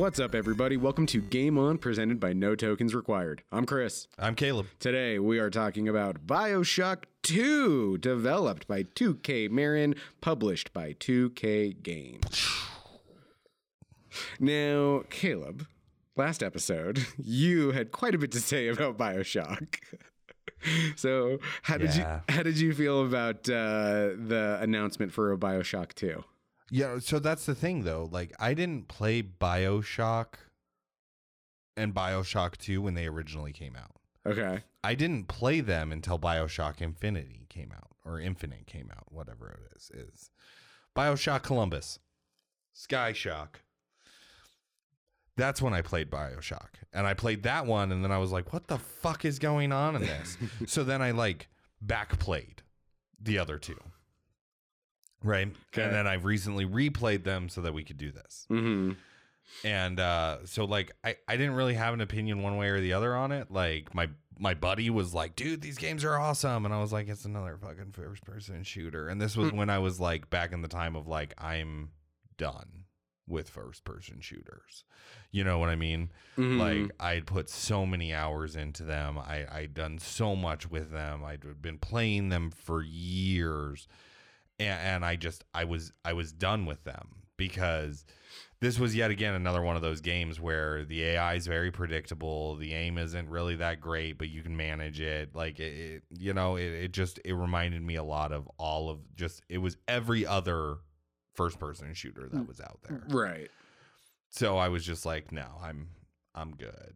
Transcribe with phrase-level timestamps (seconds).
[0.00, 0.78] What's up, everybody?
[0.78, 3.42] Welcome to Game On, presented by No Tokens Required.
[3.52, 4.08] I'm Chris.
[4.18, 4.64] I'm Kalab.
[4.78, 12.48] Today, we are talking about Bioshock 2, developed by 2K Marin, published by 2K Games.
[14.40, 15.66] Now, Kalab,
[16.16, 19.76] last episode, you had quite a bit to say about Bioshock.
[20.96, 22.20] so, how did Yeah.
[22.28, 26.24] you how did you feel about uh, the announcement for a Bioshock 2?
[26.70, 28.08] Yeah, so that's the thing though.
[28.10, 30.34] Like I didn't play BioShock
[31.76, 33.96] and BioShock 2 when they originally came out.
[34.26, 34.60] Okay.
[34.84, 39.76] I didn't play them until BioShock Infinity came out or Infinite came out, whatever it
[39.76, 39.90] is.
[39.90, 40.30] Is
[40.96, 41.98] BioShock Columbus.
[42.72, 43.62] Sky Shock.
[45.36, 46.68] That's when I played BioShock.
[46.92, 49.72] And I played that one and then I was like, what the fuck is going
[49.72, 50.36] on in this?
[50.66, 51.48] so then I like
[51.80, 52.62] back played
[53.20, 53.78] the other two.
[55.22, 55.48] Right.
[55.72, 55.82] Okay.
[55.84, 58.46] And then I've recently replayed them so that we could do this.
[58.50, 58.92] Mm-hmm.
[59.64, 62.92] And uh so like I, I didn't really have an opinion one way or the
[62.92, 63.50] other on it.
[63.50, 66.64] Like my my buddy was like, dude, these games are awesome.
[66.64, 69.08] And I was like, it's another fucking first person shooter.
[69.08, 71.90] And this was when I was like back in the time of like, I'm
[72.38, 72.84] done
[73.28, 74.84] with first person shooters.
[75.30, 76.10] You know what I mean?
[76.38, 76.58] Mm-hmm.
[76.58, 79.18] Like I'd put so many hours into them.
[79.18, 81.22] I, I'd done so much with them.
[81.22, 83.86] I'd been playing them for years.
[84.60, 88.04] And, and I just I was I was done with them because
[88.60, 92.56] this was yet again another one of those games where the AI is very predictable.
[92.56, 95.34] The aim isn't really that great, but you can manage it.
[95.34, 98.90] Like it, it you know, it, it just it reminded me a lot of all
[98.90, 100.76] of just it was every other
[101.34, 102.46] first person shooter that mm.
[102.46, 103.02] was out there.
[103.08, 103.48] Right.
[104.28, 105.88] So I was just like, no, I'm
[106.34, 106.94] I'm good.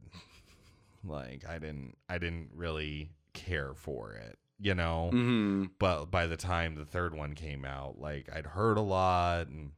[1.04, 5.10] like I didn't I didn't really care for it, you know.
[5.12, 5.64] Mm-hmm.
[5.78, 9.72] But by the time the third one came out, like I'd heard a lot and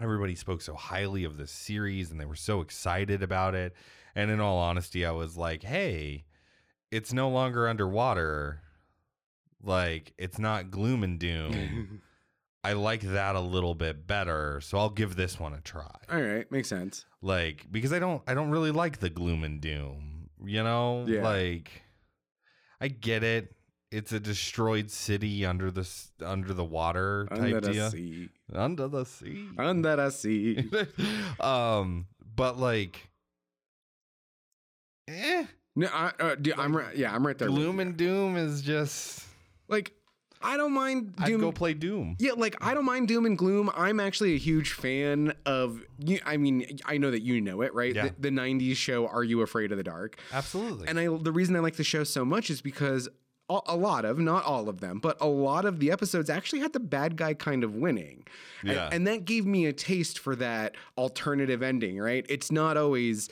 [0.00, 3.74] everybody spoke so highly of this series and they were so excited about it.
[4.14, 6.24] And in all honesty, I was like, hey,
[6.90, 8.60] it's no longer underwater.
[9.62, 12.02] Like it's not gloom and doom.
[12.64, 15.94] I like that a little bit better, so I'll give this one a try.
[16.10, 17.06] All right, makes sense.
[17.22, 21.04] Like because I don't I don't really like the gloom and doom, you know?
[21.06, 21.22] Yeah.
[21.22, 21.82] Like
[22.80, 23.54] I get it.
[23.90, 25.88] It's a destroyed city under the
[26.22, 29.48] under the water type Under the sea, Under the sea.
[29.56, 30.70] under the sea.
[31.40, 32.06] um
[32.36, 33.08] but like
[35.08, 36.94] eh, No, I, uh, dude, I'm right.
[36.96, 37.48] Yeah, I'm right there.
[37.48, 39.24] gloom and doom is just
[39.68, 39.92] like,
[40.42, 41.40] I don't mind I'd Doom.
[41.40, 42.16] go play Doom.
[42.20, 43.70] yeah, like I don't mind Doom and Gloom.
[43.74, 45.80] I'm actually a huge fan of.
[45.98, 47.92] you- I mean, I know that you know it, right?
[47.94, 48.10] Yeah.
[48.18, 50.86] The, the '90s show "Are You Afraid of the Dark?" Absolutely.
[50.88, 53.08] And I, the reason I like the show so much is because
[53.50, 56.60] a, a lot of, not all of them, but a lot of the episodes actually
[56.60, 58.24] had the bad guy kind of winning.
[58.62, 62.26] And- And, that gave me a taste for that alternative ending, right?
[62.28, 63.28] It's not always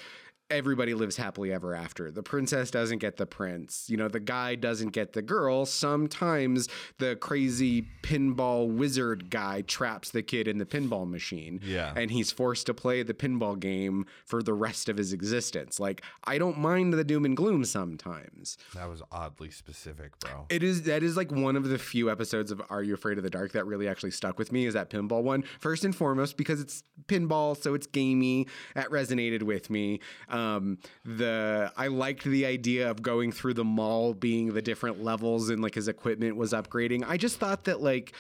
[0.51, 2.11] everybody lives happily ever after.
[2.11, 3.87] The princess doesn't get the prince.
[3.89, 5.67] You know, the guy doesn't get the girl.
[5.67, 6.69] Sometimes
[6.99, 11.93] the crazy pinball wizard guy traps the kid in the pinball machine Yeah.
[11.97, 15.81] and he's forced to play the pinball game for the rest of his existence.
[15.81, 18.57] Like I don't mind the doom and gloom sometimes.
[18.75, 20.47] that was oddly specific, bro.
[20.49, 23.25] It is that is like one of the few episodes of Are You Afraid of
[23.25, 25.43] the Dark that really actually stuck with me is that pinball one.
[25.59, 28.47] First and foremost because it's pinball, so it's gamey.
[28.77, 29.99] That resonated with me.
[30.29, 35.03] Um, Um, the I liked the idea of going through the mall, being the different
[35.03, 37.05] levels, and like his equipment was upgrading.
[37.07, 38.13] I just thought that like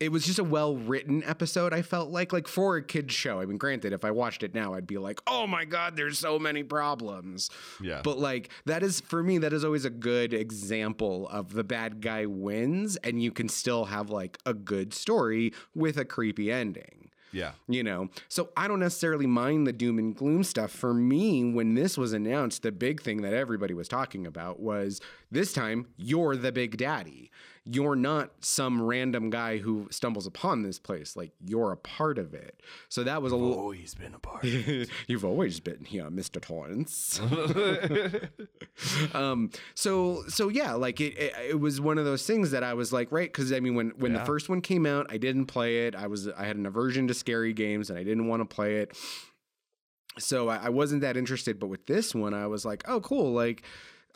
[0.00, 1.72] it was just a well written episode.
[1.72, 3.40] I felt like like for a kids show.
[3.40, 6.18] I mean, granted, if I watched it now, I'd be like, oh my god, there's
[6.18, 7.50] so many problems.
[7.80, 8.00] yeah.
[8.02, 12.00] But like that is for me, that is always a good example of the bad
[12.00, 17.05] guy wins, and you can still have like a good story with a creepy ending.
[17.32, 17.52] Yeah.
[17.68, 20.70] You know, so I don't necessarily mind the doom and gloom stuff.
[20.70, 25.00] For me, when this was announced, the big thing that everybody was talking about was
[25.30, 27.30] this time you're the big daddy.
[27.68, 31.16] You're not some random guy who stumbles upon this place.
[31.16, 32.60] Like you're a part of it.
[32.88, 33.58] So that was a little.
[33.58, 34.44] Always been a part.
[35.06, 36.40] You've always been here, Mr.
[36.40, 37.20] Torrance.
[39.14, 42.74] um, so so yeah, like it, it it was one of those things that I
[42.74, 45.46] was like, right, because I mean when when the first one came out, I didn't
[45.46, 45.96] play it.
[45.96, 48.76] I was I had an aversion to scary games and I didn't want to play
[48.76, 48.96] it.
[50.18, 53.32] So I, I wasn't that interested, but with this one, I was like, oh cool,
[53.32, 53.62] like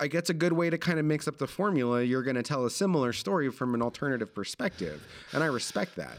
[0.01, 2.03] I guess a good way to kind of mix up the formula.
[2.03, 6.17] You're going to tell a similar story from an alternative perspective, and I respect that.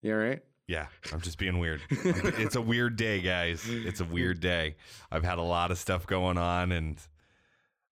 [0.00, 0.40] You all right?
[0.66, 1.82] Yeah, I'm just being weird.
[1.90, 3.62] it's a weird day, guys.
[3.68, 4.76] It's a weird day.
[5.10, 6.98] I've had a lot of stuff going on, and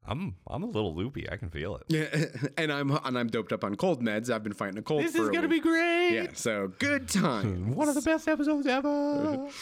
[0.09, 1.31] I'm I'm a little loopy.
[1.31, 1.83] I can feel it.
[1.89, 4.31] Yeah, and I'm and I'm doped up on cold meds.
[4.31, 5.03] I've been fighting a cold.
[5.03, 5.63] This for is a gonna week.
[5.63, 6.11] be great.
[6.15, 7.75] Yeah, so good time.
[7.75, 9.49] One of the best episodes ever.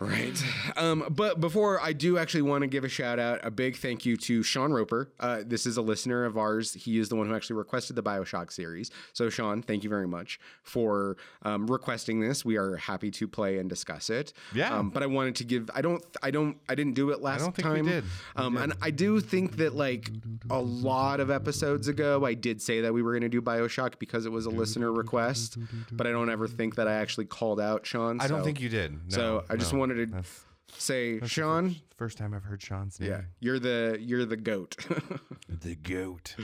[0.00, 0.42] Right.
[0.76, 4.04] Um, but before I do actually want to give a shout out, a big thank
[4.04, 5.12] you to Sean Roper.
[5.20, 6.74] Uh, this is a listener of ours.
[6.74, 8.90] He is the one who actually requested the Bioshock series.
[9.12, 12.44] So, Sean, thank you very much for um, requesting this.
[12.44, 14.32] We are happy to play and discuss it.
[14.54, 14.76] Yeah.
[14.76, 15.70] Um, but I wanted to give.
[15.74, 16.02] I don't.
[16.22, 16.58] I don't.
[16.68, 17.86] I didn't do it last I don't think we time.
[17.86, 18.04] did.
[18.36, 20.10] Um, and I do think that like
[20.50, 23.98] a lot of episodes ago, I did say that we were going to do Bioshock
[23.98, 25.56] because it was a listener request.
[25.92, 28.20] But I don't ever think that I actually called out Sean.
[28.20, 28.92] I don't think you did.
[28.92, 29.78] No, so I just no.
[29.78, 30.44] wanted to That's
[30.78, 33.10] say, Sean, first, first time I've heard Sean's name.
[33.10, 34.76] yeah, you're the you're the goat.
[35.48, 36.34] The goat.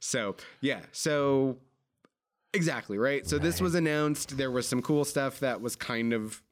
[0.00, 1.58] so yeah, so
[2.52, 3.26] exactly right.
[3.26, 4.36] So this was announced.
[4.36, 6.42] There was some cool stuff that was kind of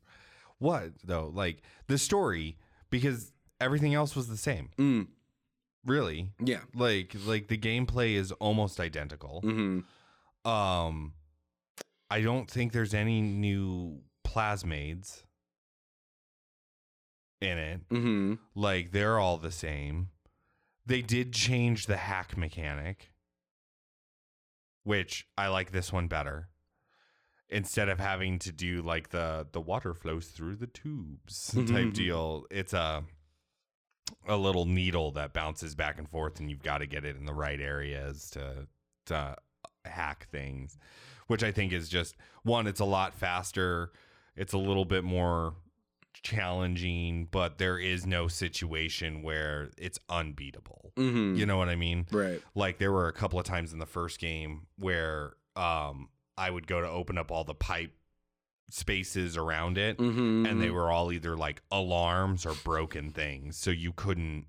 [0.58, 1.31] What though?
[1.32, 2.58] Like the story,
[2.90, 4.70] because everything else was the same.
[4.78, 5.06] mm,
[5.84, 6.31] Really.
[6.38, 6.61] yeah.
[6.75, 9.40] Like like the gameplay is almost identical.
[9.43, 9.81] hmm
[10.49, 11.14] Um
[12.11, 15.23] I don't think there's any new plasmids
[17.40, 17.81] in it.
[17.90, 20.08] hmm Like they're all the same.
[20.87, 23.12] They did change the hack mechanic,
[24.84, 26.49] which I like this one better.
[27.49, 31.67] Instead of having to do like the the water flows through the tubes Mhm.
[31.70, 33.05] type deal, it's a
[34.28, 37.25] a little needle that bounces back and forth, and you've got to get it in
[37.26, 38.66] the right areas to
[39.06, 39.37] to
[39.84, 40.78] hack things,
[41.26, 42.66] which I think is just one.
[42.66, 43.93] It's a lot faster.
[44.37, 45.54] It's a little bit more
[46.22, 50.93] challenging, but there is no situation where it's unbeatable.
[50.96, 52.06] hmm You know what I mean?
[52.10, 52.40] Right.
[52.55, 56.08] Like there were a couple of times in the first game where um
[56.38, 57.93] I would go to open up all the pipe
[58.72, 63.56] spaces around it hmm and they were all either like alarms or broken things.
[63.56, 64.46] So you couldn't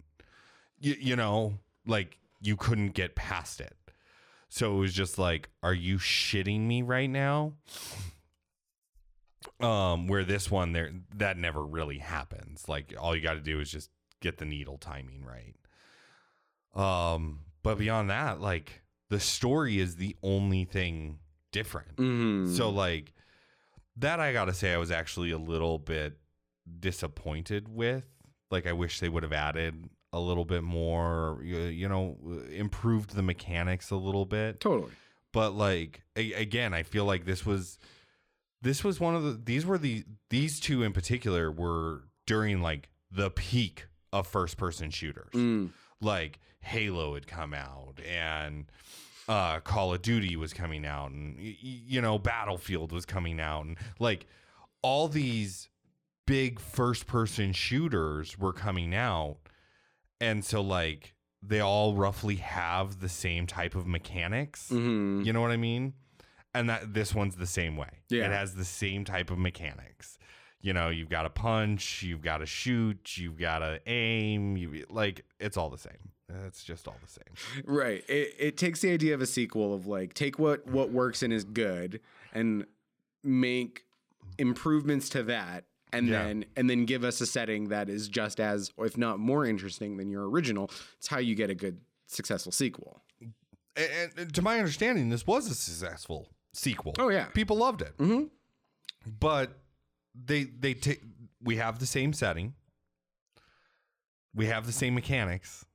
[0.80, 3.75] you, you know like you couldn't get past it.
[4.50, 7.54] So it was just like are you shitting me right now?
[9.60, 12.68] Um where this one there that never really happens.
[12.70, 13.90] Like all you got to do is just
[14.22, 15.56] get the needle timing right.
[16.75, 21.20] Um but beyond that like the story is the only thing
[21.52, 21.98] different.
[21.98, 23.14] Hmm so like
[23.98, 26.18] that I gotta say I was actually a little bit
[26.80, 28.06] disappointed with.
[28.51, 32.18] Like I wish they would have added a little bit more, you, you know,
[32.51, 34.60] improved the mechanics a little bit.
[34.60, 34.92] totally.
[35.31, 37.80] But like a- again, I feel like this was
[38.62, 42.89] this was one of the these were the these two in particular were during like
[43.12, 45.72] the peak of first person shooters Mm.
[46.00, 48.66] like Halo had come out and
[49.28, 53.66] uh, Call of Duty was coming out and y- you know Battlefield was coming out
[53.66, 54.25] and like
[54.81, 55.70] all these
[56.28, 59.38] big first person shooters were coming out.
[60.22, 64.70] And so like they all roughly have the same type of mechanics.
[64.70, 65.94] Hmm you know what I mean?
[66.54, 67.90] And that this one's the same way.
[68.10, 68.25] Yeah.
[68.25, 70.18] it has the same type of mechanics
[70.63, 74.83] you know you've got to punch you've got to shoot you've got to aim you
[74.89, 76.10] like it's all the same
[76.48, 78.04] it's just all the same Right.
[78.10, 81.31] It it takes the idea of a sequel of like take what what works and
[81.31, 82.00] is good
[82.33, 82.65] and
[83.24, 83.83] make
[84.39, 86.24] improvements to that and Yeah.
[86.24, 89.46] then and then give us a setting that is just as or if not more
[89.46, 90.72] interesting than your original.
[90.98, 93.01] It's how you get a good successful sequel.
[93.75, 97.25] and, and to my understanding this was a successful sequel Oh yeah.
[97.25, 98.29] people loved it Mhm.
[99.20, 99.60] but
[100.15, 101.01] they they take
[101.41, 102.53] we have the same setting.
[104.36, 105.65] We have the same mechanics.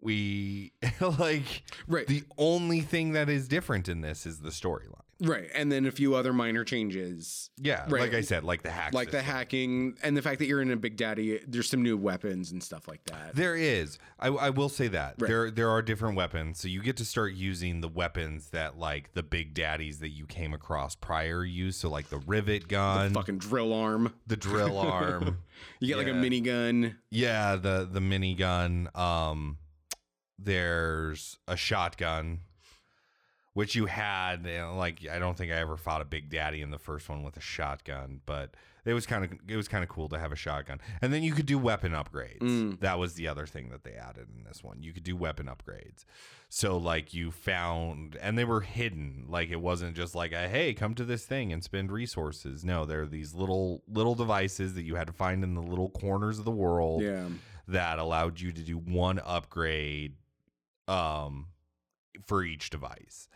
[0.00, 2.06] We like Right.
[2.06, 5.48] the only thing that is different in this is the storyline right.
[5.54, 7.50] And then a few other minor changes.
[7.56, 8.02] Yeah, Right.
[8.02, 10.70] like I said, like the hack, Like the hacking and the fact that you're in
[10.70, 13.34] a Big Daddy, there's some new weapons and stuff like that.
[13.34, 13.98] There is.
[14.18, 15.28] I, I will say that Right.
[15.28, 19.14] there there are different weapons, so you get to start using the weapons that like
[19.14, 21.76] the big daddies that you came across prior use.
[21.76, 24.12] So like the rivet gun, Fucking drill arm.
[24.26, 25.38] the drill arm,
[25.80, 26.16] You get like a Yeah.
[26.16, 26.96] minigun.
[27.10, 28.94] yeah, the the minigun.
[28.98, 29.58] Um,
[30.38, 32.40] there's a shotgun,
[33.56, 34.44] which you had.
[34.44, 37.08] You know, like I don't think I ever fought a big daddy in the first
[37.08, 38.50] one with a shotgun, but
[38.84, 40.78] it was kind of it was kind of cool to have a shotgun.
[41.00, 42.40] And then you could do weapon upgrades.
[42.40, 42.80] Mm.
[42.80, 44.82] That was the other thing that they added in this one.
[44.82, 46.04] You could do weapon upgrades.
[46.50, 49.24] So like you found and they were hidden.
[49.26, 52.62] Like it wasn't just like a hey, come to this thing and spend resources.
[52.62, 56.38] No, they're these little little devices that you had to find in the little corners
[56.38, 57.24] of the world Yeah.
[57.68, 60.16] that allowed you to do one upgrade
[60.88, 61.46] um
[62.24, 63.28] for each device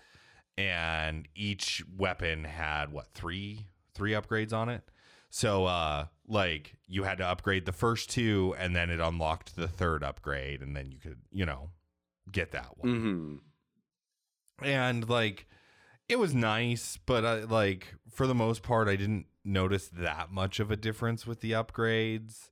[0.69, 4.83] and each weapon had what three three upgrades on it
[5.31, 9.67] So uh like you had to upgrade the first two and then it unlocked the
[9.69, 11.71] third upgrade and then you could, you know,
[12.31, 13.41] get that one.
[14.61, 14.65] Mm-hmm.
[14.67, 15.47] And like
[16.09, 20.61] it was nice, but I, like for the most part I didn't notice that much
[20.61, 22.51] of a difference with the upgrades.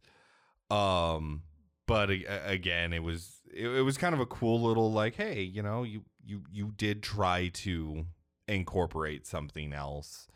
[0.71, 1.43] Um
[1.87, 5.63] but again, it was it, it was kind of a cool little like hey, you
[5.63, 8.05] know, you you you did try to
[8.47, 10.29] incorporate something else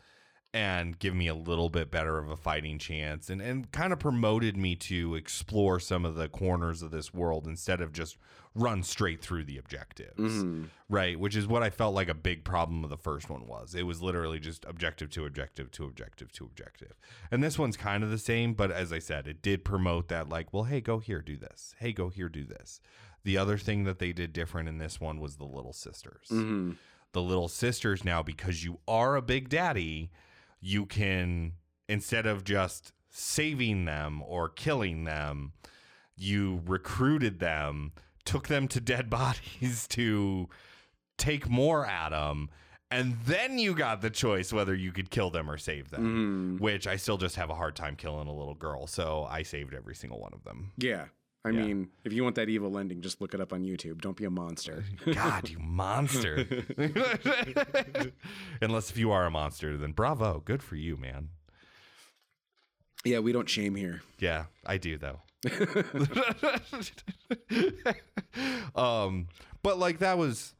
[0.55, 3.97] and give me a little bit better of a fighting chance and, and kind of
[3.97, 8.17] promoted me to explore some of the corners of this world instead of just
[8.53, 10.65] run straight through the objectives Mm-hmm.
[10.89, 11.19] right?
[11.19, 13.73] Which is what i felt like a big problem of the first one was.
[13.73, 16.93] It was literally just objective to objective to objective to objective.
[17.31, 20.29] And this one's kind of the same but as i said it did promote that
[20.29, 21.73] like well hey go here do this.
[21.79, 22.79] Hey go here do this
[23.23, 26.71] the other thing that they did different in this one was the little sisters Mm-hmm.
[27.13, 30.11] the little sisters now because you are a big daddy
[30.59, 31.53] you can
[31.89, 35.53] instead of just saving them or killing them
[36.15, 37.91] you recruited them
[38.25, 40.47] took them to dead bodies to
[41.17, 42.49] take more at them
[42.91, 46.63] and then you got the choice whether you could kill them or save them Mm-hmm.
[46.63, 49.73] which i still just have a hard time killing a little girl so i saved
[49.73, 51.05] every single one of them Yeah.
[51.45, 51.65] I Yeah.
[51.65, 53.99] mean, if you want that evil ending, just look it up on YouTube.
[54.01, 54.85] Don't be a monster.
[55.13, 56.47] God, you monster.
[58.61, 60.41] Unless if you are a monster, then bravo.
[60.45, 61.29] Good for you, man.
[63.03, 64.01] yeah, we don't shame here.
[64.19, 65.19] Yeah, I do though.
[68.75, 69.27] um,
[69.61, 70.53] but like that was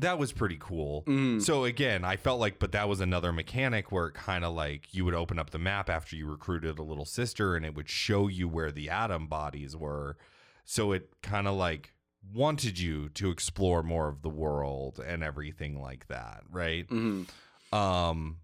[0.00, 1.04] that was pretty cool.
[1.04, 1.40] Mm.
[1.42, 4.92] So again, I felt like, but that was another mechanic where it kind of like
[4.92, 7.88] you would open up the map after you recruited a little sister, and it would
[7.88, 10.16] show you where the Adam bodies were.
[10.64, 11.94] So it kind of like
[12.34, 16.86] wanted you to explore more of the world and everything like that, right?
[16.88, 17.74] Mm-hmm.
[17.76, 18.36] um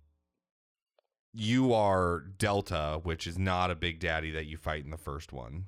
[1.39, 5.33] you are delta which is not a big daddy that you fight in the first
[5.35, 5.67] one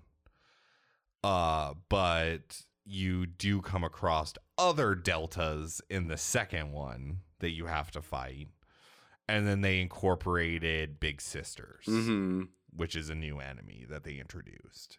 [1.22, 7.90] uh but you do come across other deltas in the second one that you have
[7.90, 8.48] to fight
[9.28, 12.42] and then they incorporated big sisters hmm
[12.74, 14.98] which is a new enemy that they introduced.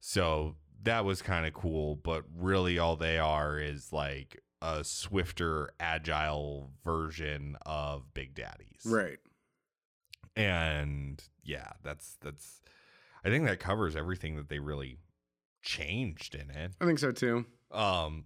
[0.00, 5.70] So that was kind of cool, but really all they are is like a swifter,
[5.78, 8.82] agile version of Big Daddies.
[8.84, 9.18] Right.
[10.36, 12.62] And yeah, that's that's
[13.24, 14.98] I think that covers everything that they really
[15.60, 16.72] changed in it.
[16.80, 17.44] I think so too.
[17.70, 18.24] Um,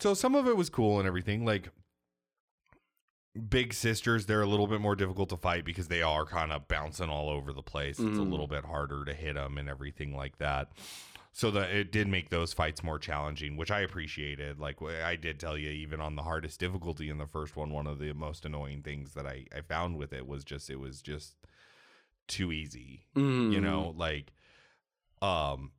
[0.00, 1.44] so some of it was cool and everything.
[1.44, 1.70] Like
[3.48, 6.68] big sisters, they're a little bit more difficult to fight because they are kind of
[6.68, 7.98] bouncing all over the place.
[7.98, 8.30] It's a Mhm.
[8.30, 10.72] little bit harder to hit them and everything like that.
[11.34, 14.58] So that it did make those fights more challenging, which I appreciated.
[14.58, 17.70] Like wh- I did tell you, even on the hardest difficulty in the first one,
[17.70, 20.78] one of the most annoying things that I, I found with it was just it
[20.78, 21.36] was just
[22.28, 24.32] too easy you know like
[25.20, 25.72] um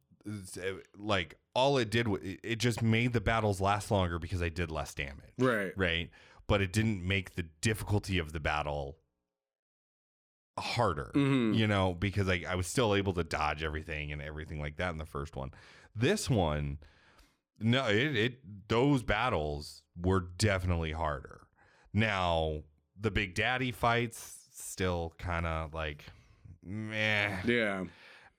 [0.98, 2.08] like all it did
[2.44, 5.74] it just made the battles last longer because i did less damage Right.
[5.77, 6.10] right
[6.48, 8.98] but it didn't make the difficulty of the battle
[10.60, 11.56] harder Mhm.
[11.58, 14.92] you know because I, I was still able to dodge everything and everything like that
[14.92, 15.51] in the first one
[15.96, 16.77] this one
[17.60, 21.42] no it, it those battles were definitely harder
[21.92, 22.62] now
[23.00, 26.06] the big daddy fights still kind of like
[26.63, 27.86] meh Yeah.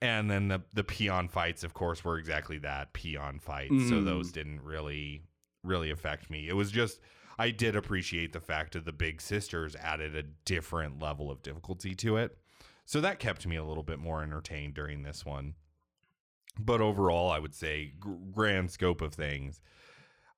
[0.00, 3.88] And then the the peon fights, of course, were exactly that peon fights.
[3.88, 4.04] So Mhm.
[4.04, 5.22] those didn't really
[5.62, 6.48] really affect me.
[6.48, 7.00] It was just
[7.38, 11.94] I did appreciate the fact that the big sisters added a different level of difficulty
[11.96, 12.38] to it.
[12.84, 15.54] So that kept me a little bit more entertained during this one.
[16.58, 19.60] But overall, I would say gr- grand scope of things,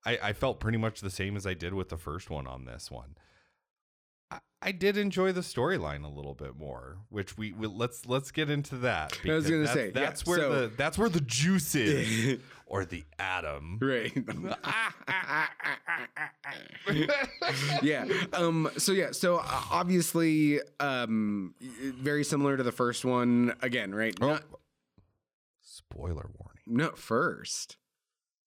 [0.05, 2.65] I, I felt pretty much the same as I did with the first one on
[2.65, 3.17] this one.
[4.31, 8.31] I, I did enjoy the storyline a little bit more, which we, we let's let's
[8.31, 9.19] get into that.
[9.25, 12.41] I was gonna that's, say, yeah, that's where so- the that's where the juice is,
[12.67, 13.79] or the Adam.
[13.81, 14.13] Right.
[17.83, 18.07] yeah.
[18.33, 18.71] Um.
[18.79, 19.13] So yeah.
[19.13, 21.55] So uh, obviously, um,
[21.99, 23.55] very similar to the first one.
[23.63, 24.15] Again, right?
[24.21, 24.27] Oh.
[24.29, 24.43] Not,
[25.63, 26.63] Spoiler warning.
[26.67, 26.91] no.
[26.97, 27.77] First,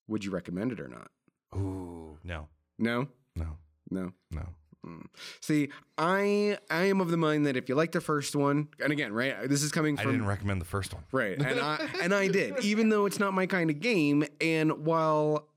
[0.07, 1.09] would you recommend it or not?
[1.55, 3.07] Ooh, no, No.
[3.35, 3.57] no,
[3.89, 4.11] No.
[4.31, 4.45] no.
[4.85, 5.05] Mm.
[5.41, 8.91] See, I I am of the mind that if you like the first one, and
[8.93, 11.03] again, right, this is coming from I didn't recommend the first one.
[11.11, 11.37] Right.
[11.37, 14.23] And I and I did, even though it's not my kind of game.
[14.39, 15.47] And while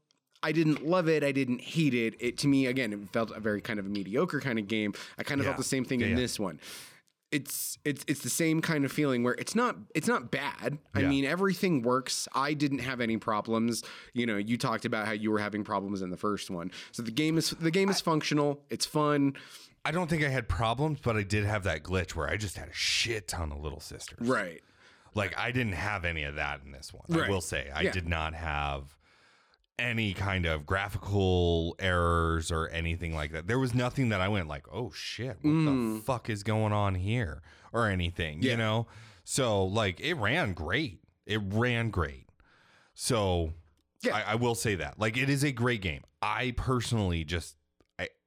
[0.42, 2.14] I didn't love it, I didn't hate it.
[2.20, 4.92] It to me, again, it felt a very kind of a mediocre kind of game.
[5.16, 5.52] I kind of Yeah.
[5.52, 6.18] felt the same thing Yeah, in yeah.
[6.18, 6.58] this one.
[7.32, 10.78] It's it's it's the same kind of feeling where it's not it's not bad.
[10.94, 11.08] I Yeah.
[11.08, 12.28] mean, everything works.
[12.34, 13.82] I didn't have any problems.
[14.12, 16.70] You know, you talked about how you were having problems in the first one.
[16.92, 18.60] So the game is the game is functional.
[18.70, 19.34] It's fun.
[19.84, 22.56] I don't think I had problems, but I did have that glitch where I just
[22.56, 24.28] had a shit ton of little sisters.
[24.28, 24.60] Right.
[25.14, 27.04] Like I didn't have any of that in this one.
[27.08, 27.28] Right.
[27.28, 27.92] I will say I Yeah.
[27.92, 28.94] did not have
[29.82, 33.46] any kind of graphical errors or anything like that.
[33.46, 36.94] There was nothing that I went like, "Oh shit, what the fuck is going on
[36.94, 38.44] here?" or anything, Mm.
[38.44, 38.50] Yeah.
[38.52, 38.86] you know?
[39.24, 41.00] So like it ran great.
[41.26, 42.26] It ran great.
[42.94, 43.52] So
[44.02, 44.16] Yeah.
[44.16, 44.98] I, I will say that.
[44.98, 46.02] Like it is a great game.
[46.20, 47.56] I personally just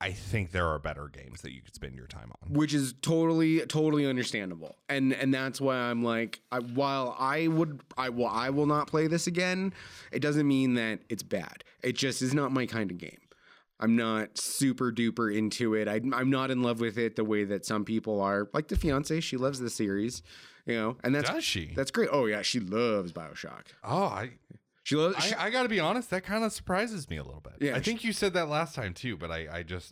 [0.06, 2.54] I, think there are better games that you could spend your time on.
[2.54, 4.78] which is totally totally understandable.
[4.90, 8.88] And and that's why i'm like I, while i would i will i will not
[8.88, 9.74] play this again
[10.12, 11.64] it doesn't mean that it's bad.
[11.84, 13.20] It just is not my kind of game.
[13.80, 15.88] I'm not super duper into it.
[15.88, 18.50] I, i'm not in love with it the way that some people are.
[18.54, 20.22] Like the fiance she loves the series
[20.66, 21.74] you know and that's Does she?
[21.76, 22.10] that's great.
[22.12, 23.66] Oh yeah she loves bioshock.
[23.84, 24.32] Oh, I
[24.86, 26.10] she loves she- I, I got to be honest.
[26.12, 27.54] That kind of surprises me a little bit.
[27.60, 29.92] Yeah, I think you said that last time too, but I, I just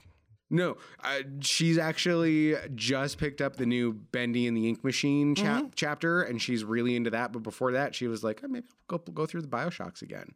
[0.50, 5.71] No, uh, she's actually just picked up the new Bendy and the Ink Machine chap-
[5.75, 7.33] chapter, and she's really into that.
[7.33, 10.35] But before that, she was like, oh, maybe I'll go go through the Bioshocks again.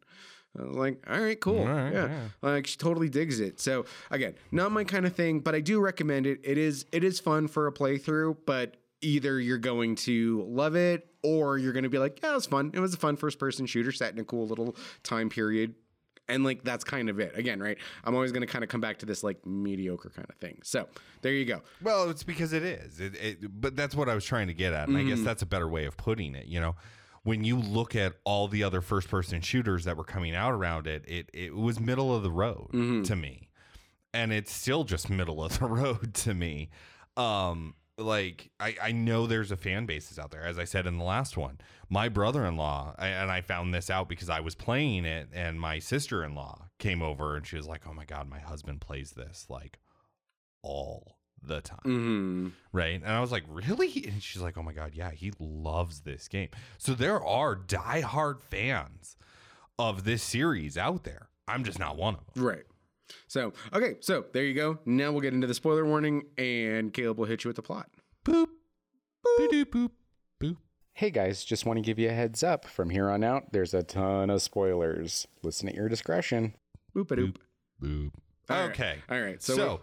[0.58, 2.06] I was like, all right, cool, All right, yeah.
[2.08, 2.20] yeah.
[2.42, 3.60] Like she totally digs it.
[3.60, 6.40] So again, not my kind of thing, but I do recommend it.
[6.42, 11.06] It is it is fun for a playthrough, but either you're going to love it
[11.22, 12.70] or you're going to be like, yeah, it was fun.
[12.74, 15.74] It was a fun first person shooter set in a cool little time period.
[16.30, 17.38] And like that's kind of it.
[17.38, 17.78] Again, right?
[18.04, 20.60] I'm always going to kind of come back to this like mediocre kind of thing.
[20.62, 20.86] So
[21.22, 21.62] there you go.
[21.82, 23.00] well, it's because it is.
[23.00, 25.40] It, it, but that's what I was trying to get at, and I guess that's
[25.40, 26.44] a better way of putting it.
[26.46, 26.76] You know,
[27.22, 30.86] when you look at all the other first person shooters that were coming out around
[30.86, 33.48] it, it it was middle of the road to me,
[34.12, 36.68] and it's still just middle of the road to me.
[37.16, 40.98] Um, like I, I know there's a fan bases out there as i said in
[40.98, 41.58] the last one.
[41.90, 46.68] My brother-in-law and i found this out because i was playing it and my sister-in-law
[46.78, 49.78] came over and she was like oh my god my husband plays this like
[50.62, 51.78] all the time.
[51.84, 52.48] Mm-hmm.
[52.72, 53.00] right?
[53.02, 54.04] And i was like really?
[54.08, 56.48] And she's like oh my god yeah he loves this game.
[56.78, 59.16] So there are die-hard fans
[59.78, 61.28] of this series out there.
[61.46, 62.44] I'm just not one of them.
[62.44, 62.64] Right.
[63.26, 64.78] So okay, so there you go.
[64.84, 67.88] Now we'll get into the spoiler warning, and Kalab will hit you with the plot.
[68.24, 68.46] boop
[69.24, 69.90] boop boop boop
[70.40, 70.56] boop
[70.94, 72.64] Hey guys, just want to give you a heads up.
[72.64, 75.28] From here on out, there's a ton of spoilers.
[75.42, 76.54] Listen at your discretion.
[76.94, 77.36] Boop a doop.
[77.82, 78.10] boop
[78.50, 78.70] All right.
[78.70, 79.42] okay All right.
[79.42, 79.80] So, So,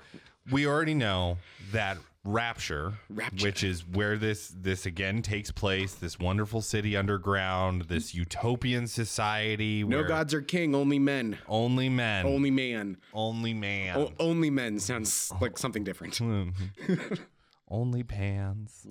[0.51, 1.37] we already know
[1.71, 3.45] that Rapture, Rapture.
[3.45, 9.83] which is where this this again takes place, this wonderful city underground, this utopian society
[9.83, 11.37] no gods are king, only men.
[11.47, 12.97] only men, Only man.
[13.13, 16.19] only man, O- only men sounds like something different.
[17.69, 18.87] only pans.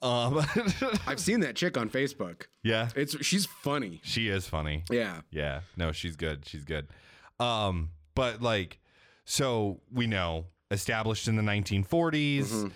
[0.00, 0.38] Um,
[1.06, 2.46] I've seen that chick on Facebook.
[2.62, 4.00] yeah, It's she's funny.
[4.04, 4.84] she is funny.
[4.90, 5.20] Yeah.
[5.30, 6.46] Yeah, no, she's good.
[6.46, 6.88] She's good.
[7.40, 8.78] Um, but like,
[9.24, 12.70] so we know established in the 1940s.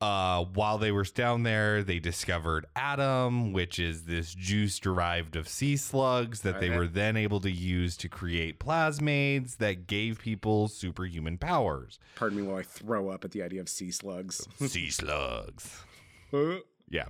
[0.00, 5.46] Uh, while they were down there, they discovered Adam, which is this juice derived of
[5.46, 10.66] sea slugs that they were then able to use to create plasmids that gave people
[10.66, 12.00] superhuman powers.
[12.16, 14.46] Pardon me while I throw up at the idea of sea slugs.
[14.58, 15.84] sea slugs.
[16.34, 17.08] Uh, Yeah.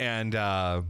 [0.00, 0.82] And uh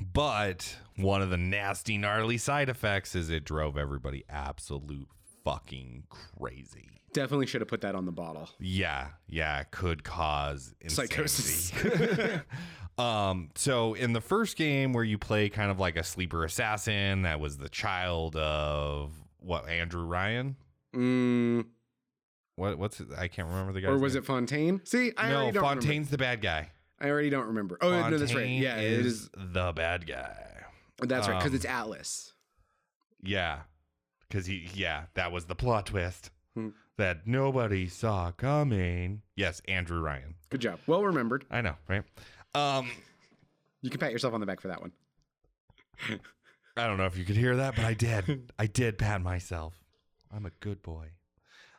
[0.00, 5.08] but one of the nasty gnarly side effects is it drove everybody absolute
[5.44, 6.99] fucking crazy.
[7.12, 8.48] Definitely should have put that on the bottle.
[8.60, 11.72] Yeah, yeah, could cause Psychosis.
[12.98, 17.22] um so in the first game where you play kind of like a sleeper assassin
[17.22, 20.56] that was the child of what Andrew Ryan?
[20.94, 21.64] Mm,
[22.56, 23.08] What what's it?
[23.16, 23.88] I can't remember the guy.
[23.88, 24.80] or was it Fontaine?
[24.84, 25.80] See, I No, already don't remember.
[25.82, 26.70] Fontaine's the bad guy.
[27.00, 27.78] I already don't remember.
[27.80, 28.42] Oh no, that's right.
[28.42, 29.30] Fontaine Yeah, it is.
[29.34, 30.46] the bad guy.
[31.02, 32.32] That's right, because um, it's Atlas.
[33.22, 33.60] Yeah.
[34.30, 36.30] Cause he yeah, that was the plot twist.
[36.54, 36.68] Hmm.
[36.98, 39.22] That nobody saw coming.
[39.34, 40.34] Yes, Andrew Ryan.
[40.50, 40.80] Good job.
[40.86, 41.46] Well remembered.
[41.50, 42.02] I know, right?
[42.54, 42.90] Um
[43.80, 44.92] You can pat yourself on the back for that one.
[46.76, 48.52] I don't know if you could hear that, but I did.
[48.58, 49.74] I did pat myself.
[50.34, 51.08] I'm a good boy.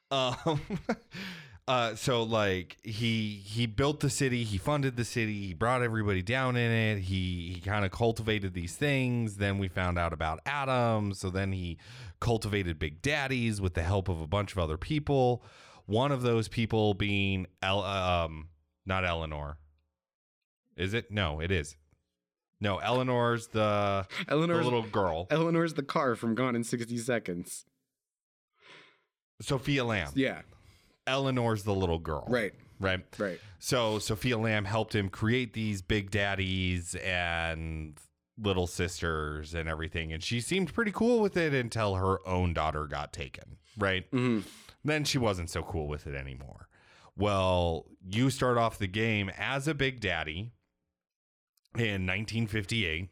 [0.10, 0.62] Um
[1.72, 6.22] uh so like he he built the city, he funded the city, he brought everybody
[6.22, 7.02] down in it.
[7.04, 9.38] He he kind of cultivated these things.
[9.38, 11.78] Then we found out about Adam, so then he
[12.20, 15.44] cultivated big daddies with the help of a bunch of other people.
[15.86, 18.50] One of those people being El- um
[18.86, 19.58] not Eleanor.
[20.76, 21.12] Is it?
[21.12, 21.76] No, it is.
[22.60, 25.28] No, Eleanor's the Eleanor's, the little girl.
[25.32, 27.66] Eleanor's the car from Gone in 60 Seconds.
[29.42, 30.12] Sophia Lamb.
[30.16, 30.42] Yeah.
[31.08, 32.26] Eleanor's the little girl.
[32.28, 32.54] Right.
[32.80, 33.04] Right.
[33.18, 33.40] Right.
[33.60, 38.00] So Sophia Lamb helped him create these big daddies and
[38.42, 40.12] little sisters and everything.
[40.12, 43.58] And she seemed pretty cool with it until her own daughter got taken.
[43.78, 44.06] Right.
[44.12, 44.40] hmm
[44.84, 46.68] Then she wasn't so cool with it anymore.
[47.16, 50.54] Well, you start off the game as a Big Daddy
[51.78, 53.10] in 1958,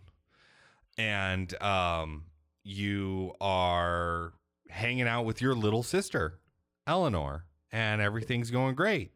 [0.97, 2.25] and um,
[2.63, 4.33] you are
[4.69, 6.39] hanging out with your little sister,
[6.87, 9.11] Eleanor, and everything's going great.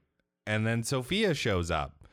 [0.46, 2.08] And then Sophia shows up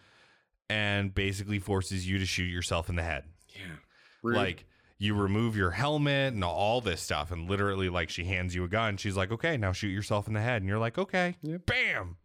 [0.69, 3.25] and basically forces you to shoot yourself in the head.
[3.49, 3.77] Yeah.
[4.23, 4.37] Rude.
[4.37, 4.67] Like
[4.99, 8.69] you remove your helmet and all this stuff, and literally, like she hands you a
[8.69, 8.99] gun.
[8.99, 11.67] She's like, "Okay, now shoot yourself in the head," and you're like, "Okay." Yep.
[11.67, 12.17] Bam.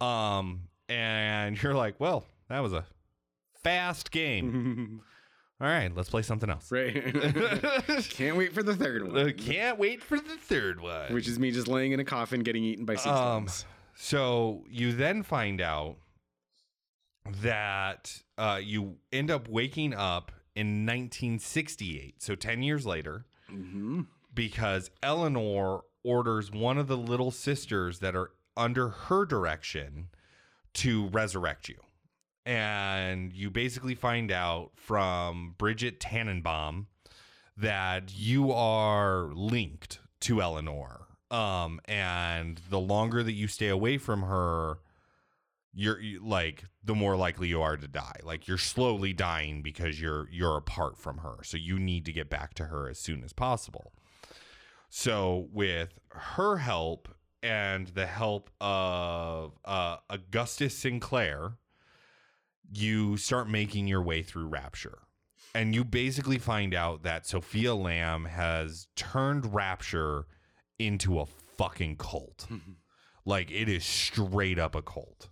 [0.00, 2.84] Um, and you're like, "Well, that was a
[3.62, 5.02] fast game.
[5.60, 6.94] All right, let's play something else." right.
[8.10, 9.32] Can't wait for the third Uh, one.
[9.34, 11.12] Can't wait for the third one.
[11.12, 13.64] Which is me just laying in a coffin getting eaten by sea Um, slugs.
[13.94, 15.96] So you then find out
[17.42, 24.02] that uh, you end up waking up in 1968, so 10 years later, Mm-hmm.
[24.32, 30.06] because Eleanor orders one of the little sisters that are under her direction
[30.74, 31.74] to resurrect you.
[32.46, 36.86] And you basically find out from Brigid Tenenbaum
[37.56, 41.06] that you are linked to Eleanor.
[41.30, 44.78] Um, and the longer that you stay away from her,
[45.72, 48.18] you're you, like the more likely you are to die.
[48.24, 51.36] Like you're slowly dying because you're you're apart from her.
[51.44, 53.92] So you need to get back to her as soon as possible.
[54.88, 57.08] So with her help
[57.42, 61.52] and the help of uh, Augustus Sinclair,
[62.72, 64.98] you start making your way through Rapture.
[65.54, 70.26] And you basically find out that Sophia Lamb has turned Rapture
[70.78, 72.46] into a fucking cult.
[72.50, 72.72] Mm-hmm.
[73.26, 75.28] like it is straight up a cult.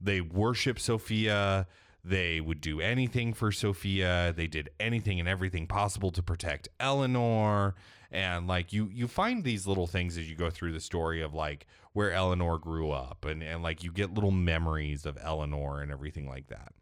[0.00, 1.66] They worship Sophia.
[2.04, 4.32] They would do anything for Sophia.
[4.36, 7.74] They did anything and everything possible to protect Eleanor.
[8.10, 11.34] And like you you find these little things as you go through the story of
[11.34, 15.90] like where Eleanor grew up and, and like you get little memories of Eleanor and
[15.90, 16.72] everything like that.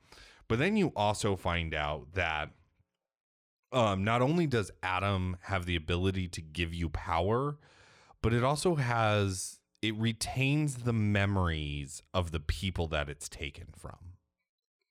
[0.48, 2.50] But then you also find out that
[3.72, 7.58] um, not only does Adam have the ability to give you power,
[8.22, 13.98] but it also has it retains the memories of the people that it's taken from.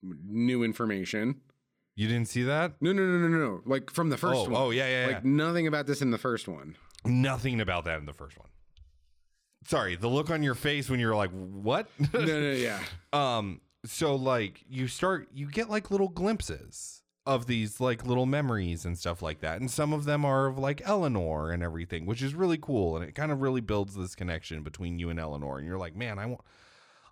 [0.03, 1.41] New information.
[1.95, 2.73] You didn't see that?
[2.81, 3.61] No, no, no, no, no.
[3.65, 4.55] Like from the first oh, one.
[4.55, 5.13] oh yeah, yeah, yeah.
[5.15, 6.75] Like nothing about this in the first one.
[7.05, 8.47] Nothing about that in the first one.
[9.65, 12.79] Sorry, the look on your face when you're like, "What?" no, no, yeah.
[13.13, 18.85] um so like you start you get like little glimpses of these like little memories
[18.85, 22.21] and stuff like that and some of them are of like eleanor and everything which
[22.21, 25.57] is really cool and it kind of really builds this connection between you and eleanor
[25.57, 26.41] and you're like man i want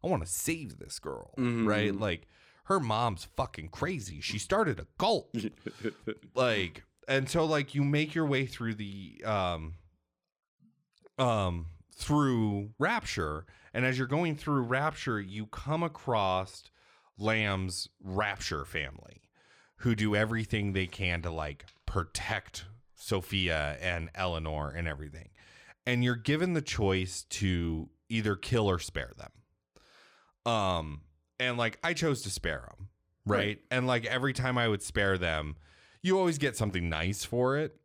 [0.04, 1.66] i want to save this girl Mhm.
[1.68, 2.28] right like
[2.66, 4.22] her mom's fucking crazy.
[4.22, 5.34] She started a cult.
[6.36, 9.74] Like and so like you make your way through the um
[11.18, 16.64] um through rapture and as you're going through rapture you come across
[17.18, 19.22] lamb's rapture family
[19.78, 25.30] who do everything they can to like protect sophia and eleanor and everything.
[25.86, 29.32] And you're given the choice to either kill or spare them.
[30.54, 31.02] Um
[31.42, 32.88] and like i chose to spare them
[33.26, 33.38] right?
[33.38, 33.60] Right.
[33.70, 35.56] and like every time i would spare them
[36.02, 37.76] you always get something nice for it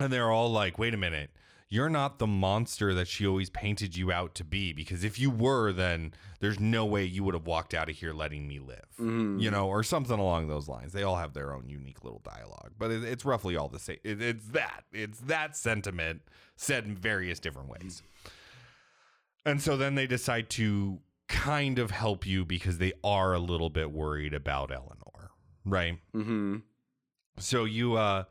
[0.00, 1.30] and they're all like wait a minute
[1.70, 5.28] you're not the monster that she always painted you out to be because if you
[5.30, 8.86] were then there's no way you would have walked out of here letting me live
[8.98, 9.40] Mhm.
[9.40, 12.72] you know or something along those lines they all have their own unique little dialogue
[12.78, 16.22] but it, it's roughly all the same it, it's that it's that sentiment
[16.56, 18.02] said in various different ways
[19.44, 20.98] and so then they decide to
[21.28, 25.30] kind of help you because they are a little bit worried about eleanor
[25.64, 26.62] right Mhm.
[27.38, 28.24] so you uh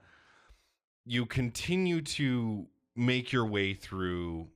[1.05, 4.49] you continue to make your way through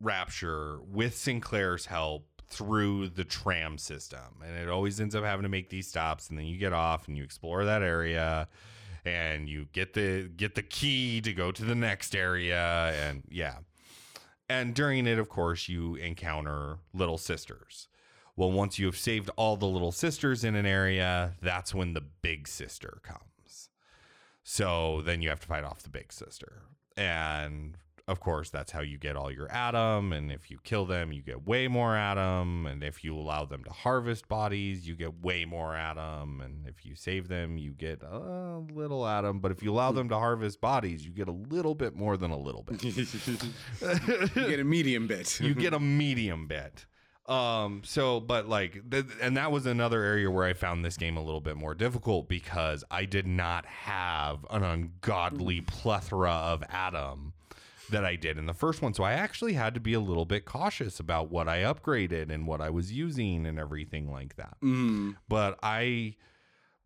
[0.00, 5.48] rapture with sinclair's help through the tram system and it always ends up having to
[5.48, 8.48] make these stops and then you get off and you explore that area
[9.04, 13.58] and you get the get the key to go to the next area and yeah
[14.52, 17.88] and during it of course you encounter little sisters.
[18.36, 22.00] Well once you have saved all the little sisters in an area that's when the
[22.00, 23.68] big sister comes.
[24.42, 26.62] So then you have to fight off the big sister.
[26.96, 31.12] And of course that's how you get all your Adam and if you kill them
[31.12, 35.22] you get way more Adam and if you allow them to harvest bodies you get
[35.22, 39.62] way more Adam and if you save them you get a little Adam but if
[39.62, 42.62] you allow them to harvest bodies you get a little bit more than a little
[42.62, 42.82] bit
[44.36, 45.40] you get a medium bit.
[45.40, 46.86] you get a medium bit.
[47.26, 51.16] Um, so, but like, th- and that was another area where I found this game
[51.16, 57.32] a little bit more difficult because I did not have an ungodly plethora of Adam
[57.92, 58.92] that I did in the first one.
[58.94, 62.46] So I actually had to be a little bit cautious about what I upgraded and
[62.46, 64.56] what I was using and everything like that.
[64.62, 65.16] Mm.
[65.28, 66.16] But I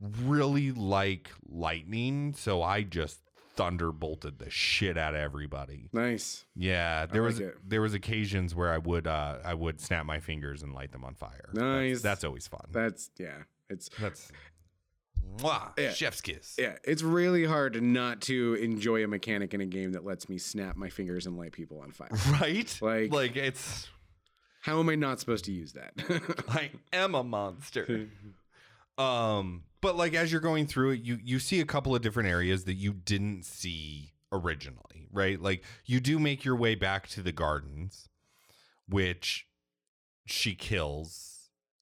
[0.00, 3.20] really like lightning, so I just
[3.54, 5.88] thunderbolted the shit out of everybody.
[5.92, 6.44] Nice.
[6.54, 7.56] Yeah, there like was it.
[7.66, 11.04] there was occasions where I would uh I would snap my fingers and light them
[11.04, 11.48] on fire.
[11.54, 12.02] That's- Nice.
[12.02, 12.66] That's, always fun.
[12.70, 13.44] That's yeah.
[13.70, 14.30] It's That's
[15.38, 15.92] Mwah, Yeah.
[15.92, 16.54] chef's kiss.
[16.58, 16.76] yeah.
[16.84, 20.76] It's really hard not to enjoy a mechanic in a game that lets me snap
[20.76, 22.08] my fingers and light people on fire.
[22.40, 22.78] Right?
[22.80, 23.88] Like- like it's
[24.62, 25.92] How am I not supposed to use that?
[26.48, 28.08] I am a monster.
[28.98, 32.28] um, but like as you're going through it, you you see a couple of different
[32.28, 35.40] areas that you didn't see originally, right?
[35.40, 38.08] Like you do make your way back to the gardens,
[38.88, 39.46] which
[40.24, 41.35] she kills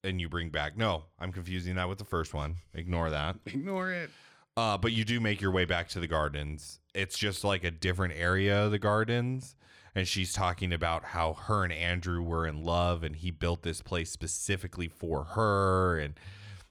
[0.05, 0.77] and you bring back.
[0.77, 2.57] No, I'm confusing that with the first one.
[2.75, 3.37] Ignore that.
[3.47, 4.11] Ignore it.
[4.57, 6.79] Uh, but you do make your way back to the gardens.
[6.95, 9.57] It's just like a different area of the gardens.
[9.97, 13.81] And she's talking about how her and Andrew were in love and he built this
[13.81, 15.99] place specifically for her.
[15.99, 16.14] And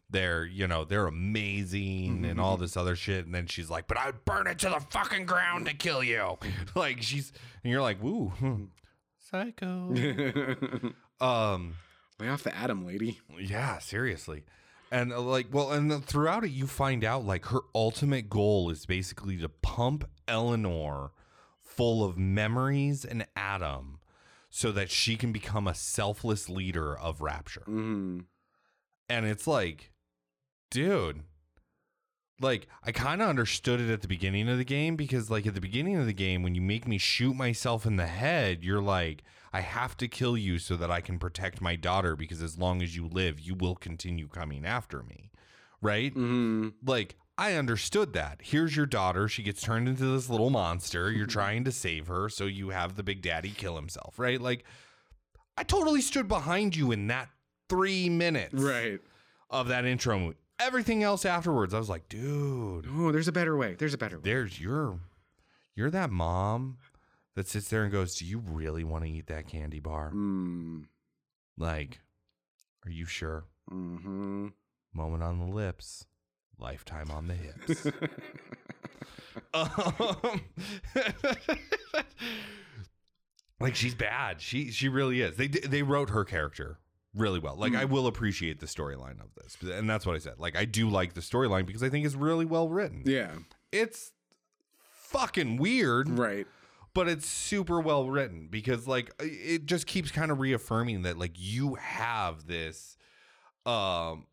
[0.10, 3.26] they're, you know, they're amazing and all this other shit.
[3.26, 6.38] And then she's like, but I'd burn it to the fucking ground to kill you.
[6.76, 7.32] like she's,
[7.64, 8.66] and you're like, woo, hmm,
[9.20, 9.94] psycho.
[11.22, 11.76] um,
[12.20, 13.20] Lay off the Adam lady.
[13.40, 14.44] yeah, seriously.
[14.92, 18.86] And uh, like, well, and throughout it, you find out like her ultimate goal is
[18.86, 21.12] basically to pump Eleanor
[21.60, 24.00] full of memories and Adam
[24.50, 27.64] so that she can become a selfless leader of Rapture.
[27.68, 28.26] Mm.
[29.10, 29.92] And it's like,
[30.70, 31.24] dude,
[32.42, 35.54] like I kind of understood it at the beginning of the game because, like, at
[35.54, 38.82] the beginning of the game, when you make me shoot myself in the head, you're
[38.82, 42.58] like, I have to kill you so that I can protect my daughter because as
[42.58, 45.32] long as you live, you will continue coming after me.
[45.82, 46.14] Right?
[46.16, 46.74] Mm.
[46.84, 48.40] Like, I understood that.
[48.44, 49.28] Here's your daughter.
[49.28, 51.12] She gets turned into this little monster.
[51.12, 54.40] You're trying to save her, so you have the big daddy kill himself, right?
[54.40, 54.66] Like,
[55.58, 57.30] I totally stood behind you in that
[57.70, 59.00] three minutes Right.
[59.50, 60.34] of that intro.
[60.66, 63.76] Everything else afterwards, I was like, dude, Oh, there's a better way.
[63.76, 64.22] There's a better way.
[64.24, 65.00] there's your,
[65.76, 66.78] you're that mom
[67.36, 70.12] that sits there and goes, do you really want to eat that candy bar?
[70.14, 70.86] Mm.
[71.58, 72.00] Like,
[72.86, 73.46] are you sure?
[73.70, 74.48] hmm
[74.94, 76.06] Moment on the lips,
[76.60, 77.88] lifetime on the hips.
[79.54, 80.42] um,
[83.60, 84.40] like she's bad.
[84.40, 85.36] She she really is.
[85.36, 86.78] They they wrote her character
[87.16, 87.56] really well.
[87.56, 90.40] Like I will appreciate the storyline of this, and that's what I said.
[90.40, 93.04] Like I do like the storyline because I think it's really well written.
[93.06, 93.32] Yeah.
[93.72, 94.12] It's
[94.92, 96.48] fucking weird, Right.
[96.94, 101.34] but it's super well written because like it just keeps kind of reaffirming that like
[101.36, 102.98] you have this
[103.66, 104.26] um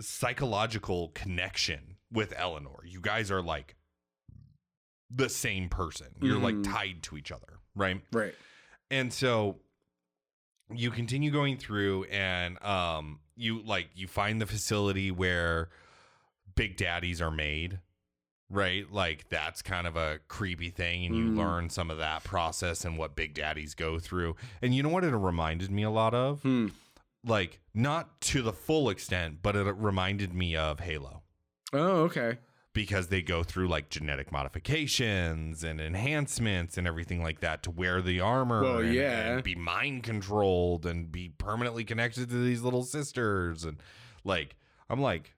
[0.00, 2.80] psychological connection with Eleanor.
[2.84, 3.76] You guys are like
[5.10, 6.08] the same person.
[6.20, 6.64] You're like Mhm.
[6.64, 8.02] tied to each other, right?
[8.12, 8.34] Right.
[8.90, 9.60] And so
[10.76, 15.68] you continue going through and um you like you find the facility where
[16.54, 17.78] big daddies are made
[18.50, 21.36] right like that's kind of a creepy thing and you Mm.
[21.36, 25.04] learn some of that process and what big daddies go through and you know what
[25.04, 26.68] it reminded me a lot of Hmm.
[27.24, 31.22] like not to the full extent but it reminded me of halo
[31.74, 32.36] Oh, okay.
[32.74, 38.00] Because they go through like genetic modifications and enhancements and everything like that to wear
[38.00, 39.34] the armor Well, and, yeah.
[39.34, 43.76] and be mind controlled and be permanently connected to these little sisters and
[44.24, 44.56] like
[44.88, 45.34] I'm like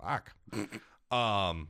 [0.00, 0.32] fuck
[1.10, 1.68] um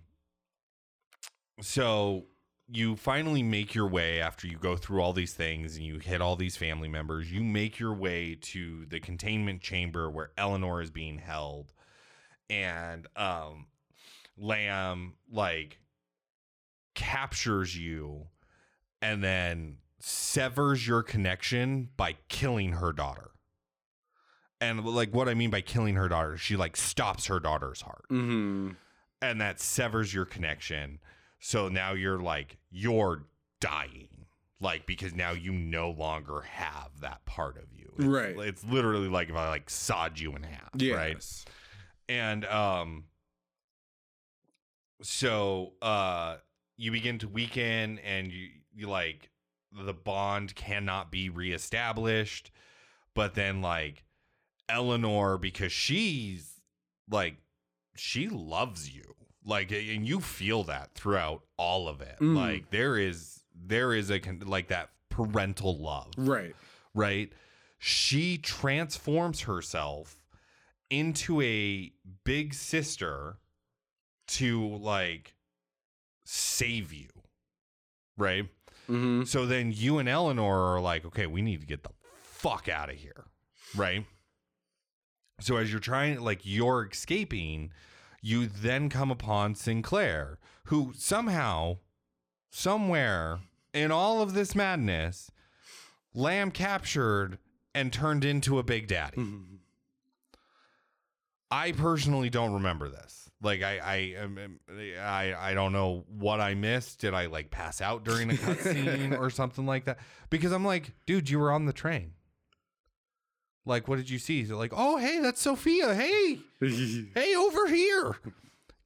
[1.60, 2.24] so
[2.68, 6.20] you finally make your way after you go through all these things and you hit
[6.20, 10.90] all these family members you make your way to the containment chamber where Eleanor is
[10.90, 11.72] being held
[12.50, 13.66] and um
[14.36, 15.78] lamb like
[16.94, 18.26] captures you
[19.02, 23.30] and then severs your connection by killing her daughter.
[24.60, 28.04] And like what i mean by killing her daughter she like stops her daughter's heart.
[28.08, 28.70] Hmm
[29.22, 30.98] and that severs your connection.
[31.38, 33.24] So now you're like you're
[33.60, 34.08] dying
[34.60, 37.92] like because now you no longer have that part of you.
[37.98, 38.36] It's- Right.
[38.48, 40.96] it's literally like if i like sawed you in half Yes.
[40.96, 41.54] right
[42.08, 43.04] and um
[45.02, 46.36] so uh
[46.76, 49.30] you begin to weaken and you you like
[49.72, 52.50] the bond cannot be reestablished
[53.14, 54.04] but then like
[54.68, 56.60] Eleanor because she's
[57.10, 57.36] like
[57.96, 62.36] she loves you like and you feel that throughout all of it Mm.
[62.36, 66.56] like there is there is a like that parental love Right.
[66.94, 67.32] right?
[67.78, 70.16] She transforms herself
[70.90, 71.92] into a
[72.24, 73.36] big sister
[74.26, 75.34] to like
[76.24, 77.08] save you,
[78.16, 78.48] right?
[78.88, 79.24] Mm-hmm.
[79.24, 81.90] So then you and Eleanor are like, okay, we need to get the
[82.22, 83.24] fuck out of here.
[83.74, 84.04] Right.
[85.40, 87.72] So as you're trying, like, you're escaping,
[88.22, 91.78] you then come upon Sinclair, who somehow,
[92.50, 93.40] somewhere
[93.72, 95.30] in all of this madness,
[96.14, 97.38] Lamb captured
[97.74, 99.16] and turned into a Big Daddy.
[99.16, 99.56] Mm-hmm.
[101.50, 103.23] I personally don't remember this.
[103.44, 104.60] Like I I am am-
[104.98, 107.00] I I don't know what I missed.
[107.00, 109.98] Did I like pass out during a cutscene or something like that?
[110.30, 112.12] Because I'm like, dude, you were on the train.
[113.66, 114.42] Like, what did you see?
[114.42, 115.94] They're like, oh, hey, that's Sofia.
[115.94, 116.40] Hey,
[117.14, 118.16] hey, over here.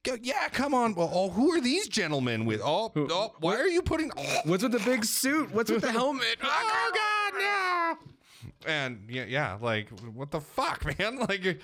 [0.03, 0.95] Go, yeah, come on.
[0.95, 2.61] Well, oh, who are these gentlemen with?
[2.63, 4.11] Oh, oh why are you putting?
[4.15, 5.53] Oh, What's with the big suit?
[5.53, 6.37] What's with the helmet?
[6.41, 8.71] oh God, no!
[8.71, 11.19] And yeah, yeah, like what the fuck, man?
[11.19, 11.59] Like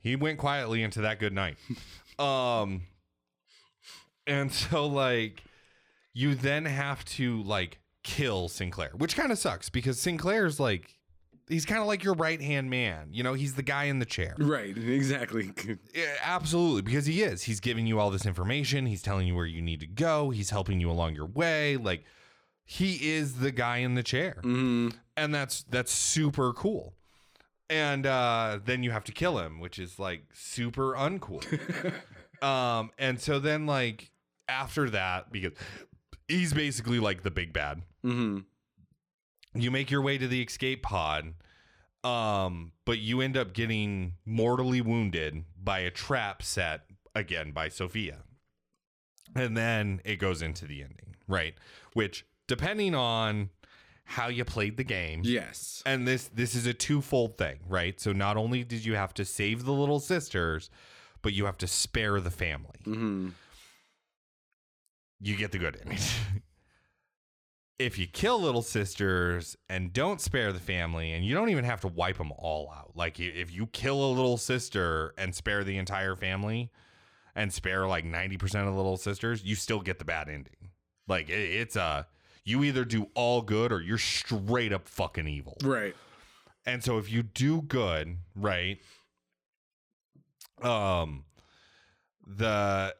[0.00, 1.56] he- went quietly into that good night.
[2.18, 2.82] um,
[4.26, 5.42] and so like
[6.14, 10.98] you then have to like kill Sinclair, which kind of sucks because Sinclair's like
[11.48, 13.08] he's kind of like your right hand man.
[13.10, 14.34] You know, he's the guy in the chair.
[14.38, 15.52] Right, exactly.
[15.94, 17.42] Yeah, absolutely, because he is.
[17.42, 18.86] He's giving you all this information.
[18.86, 20.30] He's telling you where you need to go.
[20.30, 21.76] He's helping you along your way.
[21.76, 22.04] Like
[22.64, 26.94] he is the guy in the chair, hmm and that's that's super cool.
[27.72, 31.42] And uh, then you have to kill him, which is like super uncool.
[32.42, 34.10] um, and so then like
[34.48, 35.52] after that, because
[36.28, 37.82] he's basically like the big bad.
[38.02, 38.40] Hmm
[39.54, 41.34] you make your way to the escape pod
[42.04, 46.82] um but you end up getting mortally wounded by a trap set
[47.14, 48.18] again by sofia.
[49.34, 51.54] And then it goes into the ending right?
[51.92, 53.50] Which depending on
[54.12, 55.82] how you played the game Yes.
[55.86, 59.24] and this this is a twofold thing right so not only did you have to
[59.24, 60.68] save the little sisters
[61.22, 63.28] but you have to spare the family hmm
[65.24, 65.98] you get the good ending.
[67.78, 71.80] if you kill little sisters and don't spare the family, and you don't even have
[71.80, 75.76] to wipe them all out, like if you kill a little sister and spare the
[75.76, 76.70] entire family
[77.34, 80.70] and spare like 90% of the little sisters, you still get the bad ending.
[81.08, 82.06] Like it, it's a,
[82.44, 85.56] you either do all good or you're straight up fucking evil.
[85.62, 85.94] Right.
[86.66, 88.78] And so if you do good, right?
[90.60, 91.24] Um
[92.26, 92.94] the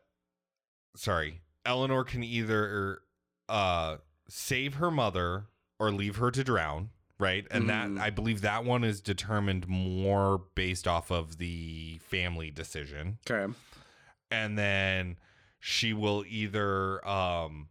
[0.96, 3.02] sorry, Eleanor can either
[3.48, 5.46] uh save her mother
[5.78, 7.46] or leave her to drown, right?
[7.50, 7.96] And Mhm.
[7.96, 13.52] that I believe that one is determined more based off of the family decision Okay.
[14.30, 15.18] and then
[15.60, 17.68] she will either um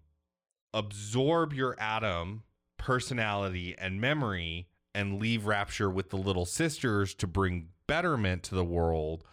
[0.74, 2.44] absorb your Adam
[2.78, 8.64] personality and memory and leave rapture with the little sisters to bring betterment to the
[8.66, 9.24] world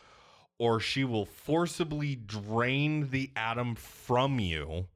[0.58, 4.86] or she will forcibly drain the Adam from you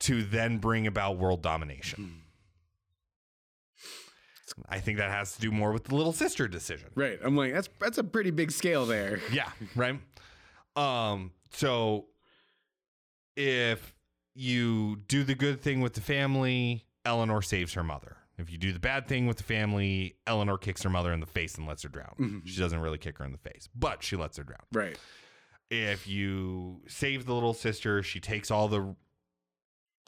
[0.00, 2.22] to then bring about world domination
[4.68, 7.18] i think that has to do more with the little sister decision Right.
[7.22, 9.20] I'm like, that's that's a pretty big scale there.
[9.32, 9.98] yeah, right.
[10.76, 12.06] Um, so
[13.36, 13.94] if
[14.34, 18.16] you do the good thing with the family, Eleanor saves her mother.
[18.38, 21.26] If you do the bad thing with the family, Eleanor kicks her mother in the
[21.26, 22.14] face and lets her drown.
[22.18, 22.46] Mhm.
[22.46, 24.62] She doesn't really kick her in the face, but she lets her drown.
[24.72, 24.98] Right.
[25.70, 28.96] If you save the little sister, she takes all the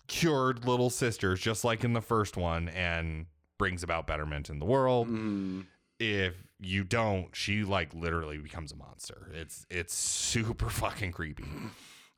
[0.09, 3.27] cured little sisters, just like in the first one, and
[3.59, 5.67] brings about betterment in the world Mm.
[6.01, 9.31] if you don't, she like literally becomes a monster.
[9.35, 11.45] It's it's super fucking creepy.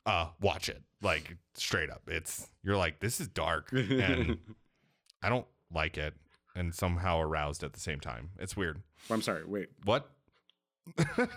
[0.05, 0.81] Uh watch it.
[1.01, 2.03] Like straight up.
[2.07, 4.37] It's you're like this is dark and
[5.23, 6.13] I don't like it
[6.55, 8.29] and somehow aroused at the same time.
[8.39, 8.81] It's weird.
[9.09, 9.43] I'm sorry.
[9.45, 9.69] Wait.
[9.83, 10.09] What?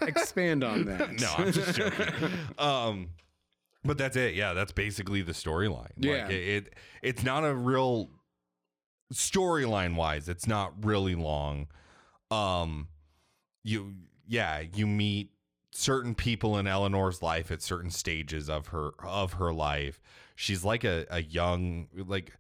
[0.03, 1.13] Expand on that.
[1.21, 2.07] no, I'm just joking.
[2.59, 3.11] um
[3.85, 4.35] but that's it.
[4.35, 5.93] Yeah, that's basically the storyline.
[5.97, 6.25] Yeah.
[6.25, 8.11] Like it, it it's not a real
[9.13, 11.69] storyline wise, it's not really long.
[12.31, 12.89] Um
[13.65, 13.95] you
[14.27, 15.31] yeah, you meet
[15.79, 20.01] certain people in Eleanor's life at certain stages of her of her life.
[20.35, 22.33] She's like a, a young like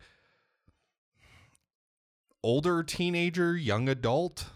[2.42, 4.46] older teenager, young adult.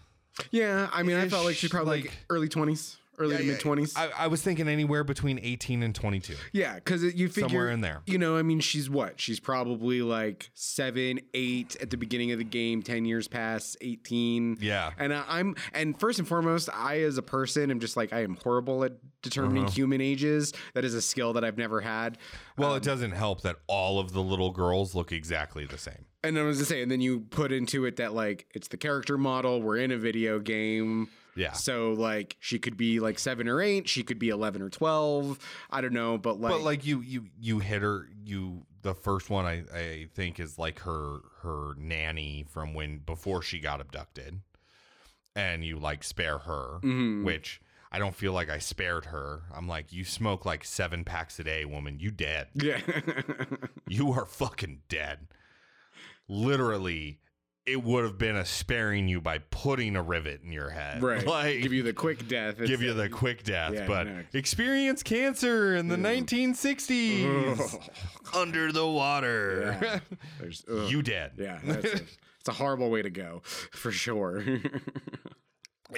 [0.51, 0.89] Yeah.
[0.91, 3.93] I mean, I felt like Ish, probably like, like- early 20s, early to mid 20s.
[3.97, 6.35] I, I was thinking anywhere between 18 and 22.
[6.51, 8.01] Yeah, because you figure Somewhere in there.
[8.05, 9.19] You know, I mean, she's what?
[9.19, 12.81] She's probably like seven, eight at the beginning of the game.
[12.81, 14.57] Ten years past eighteen.
[14.59, 14.91] Yeah.
[14.97, 18.21] And I, I'm, and first and foremost, I as a person am just like I
[18.23, 19.71] am horrible at determining Uh-huh.
[19.71, 20.53] human ages.
[20.73, 22.17] That is a skill that I've never had.
[22.57, 26.05] Well, it doesn't help that all of the little girls look exactly the same.
[26.23, 28.77] And I was to say, and then you put into it that like it's the
[28.77, 29.61] character model.
[29.61, 31.09] We're in a video game.
[31.35, 31.53] Yeah.
[31.53, 33.89] So like she could be like seven or eight.
[33.89, 35.39] She could be eleven or twelve.
[35.69, 39.29] I don't know, but like, but like you you you hit her you the first
[39.29, 44.41] one I, I think is like her her nanny from when before she got abducted,
[45.35, 47.23] and you like spare her, Mhm.
[47.23, 47.61] which
[47.91, 49.43] I don't feel like I spared her.
[49.55, 51.99] I'm like, you smoke like seven packs a day, woman.
[51.99, 52.47] You dead.
[52.53, 52.79] Yeah.
[53.87, 55.27] You are fucking dead.
[56.27, 57.19] Literally,
[57.65, 61.01] it would have been a sparing you by putting a rivet in your head.
[61.01, 61.25] right.
[61.33, 62.57] Like give you the quick death.
[62.57, 64.23] give you instead the quick death, Yeah, but no.
[64.33, 67.89] experience cancer in the 1960s of-
[68.35, 70.01] under the water.
[70.43, 70.49] Yeah.
[70.87, 71.33] You dead.
[71.37, 72.01] Yeah, that's a,
[72.39, 74.43] it's a horrible way to go for sure.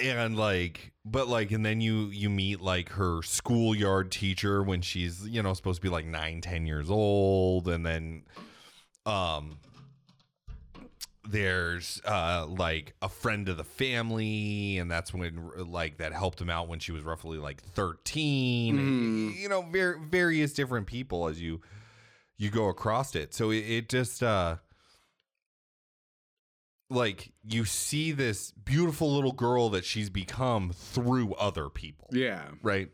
[0.00, 5.26] and like but like and then you you meet like her schoolyard teacher when she's
[5.26, 8.22] you know supposed to be like nine ten years old and then
[9.06, 9.56] um
[11.28, 16.48] there's uh like a friend of the family and that's when like that helped him
[16.50, 19.36] out when she was roughly like 13 Mhm.
[19.40, 21.60] you know ver- various different people as you
[22.38, 23.32] you go across it.
[23.34, 24.56] So it, it just uh
[26.88, 32.08] like you see this beautiful little girl that she's become through other people.
[32.12, 32.90] Yeah, right?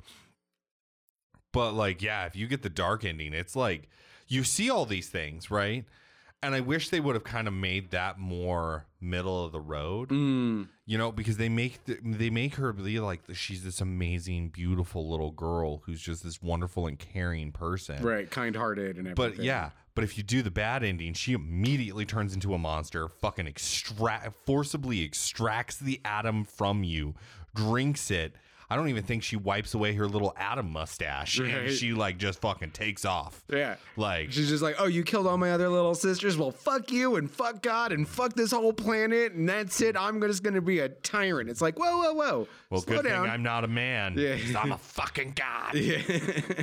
[1.52, 3.88] But like yeah if you get the dark ending it's like
[4.28, 5.84] you see all these things right
[6.42, 10.08] and i wish they would have kind of made that more middle of the road
[10.08, 14.48] mm, you know because they make the, they make her be like she's this amazing
[14.48, 19.36] beautiful little girl who's just this wonderful and caring person right, kind-hearted and everything.
[19.36, 23.08] but yeah, but if you do the bad ending, she immediately turns into a monster,
[23.08, 27.14] fucking extract forcibly extracts the Adam from you,
[27.54, 28.34] drinks it.
[28.72, 32.40] I don't even think she wipes away her little Adam mustache and she like just
[32.40, 33.42] fucking takes off.
[33.52, 33.76] yeah.
[33.96, 36.38] Like She's just like, oh, you killed all my other little sisters.
[36.38, 39.94] Well, fuck you and fuck God and fuck this whole planet and that's it.
[39.96, 41.50] I'm just gonna be a tyrant.
[41.50, 42.48] It's like, whoa, whoa, whoa.
[42.70, 43.24] well, Slow good down.
[43.24, 44.14] thing I'm not a man.
[44.16, 44.36] Yeah.
[44.58, 45.74] I'm a fucking god.
[45.74, 46.00] Yeah.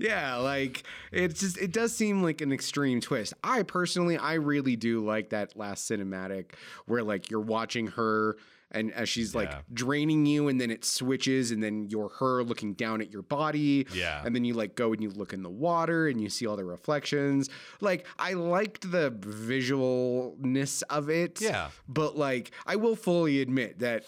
[0.00, 0.82] yeah, like
[1.12, 3.32] it's just it does seem like an extreme twist.
[3.42, 6.52] I personally I really do like that last cinematic
[6.86, 8.36] where like you're watching her
[8.70, 9.60] and as she's like Yeah.
[9.72, 13.86] draining you and then it switches and then you're her looking down at your body.
[13.94, 14.22] Yeah.
[14.24, 16.56] And then you like go and you look in the water and you see all
[16.56, 17.48] the reflections.
[17.80, 21.40] Like I liked the visualness of it.
[21.40, 21.70] Yeah.
[21.88, 24.04] But like I will fully admit that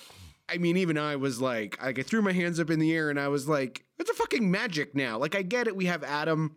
[0.49, 3.09] I mean, even I was like, like I threw my hands up in the air
[3.09, 5.17] and I was like, it's a fucking magic now.
[5.17, 5.77] Like, I get it.
[5.77, 6.57] We have Adam.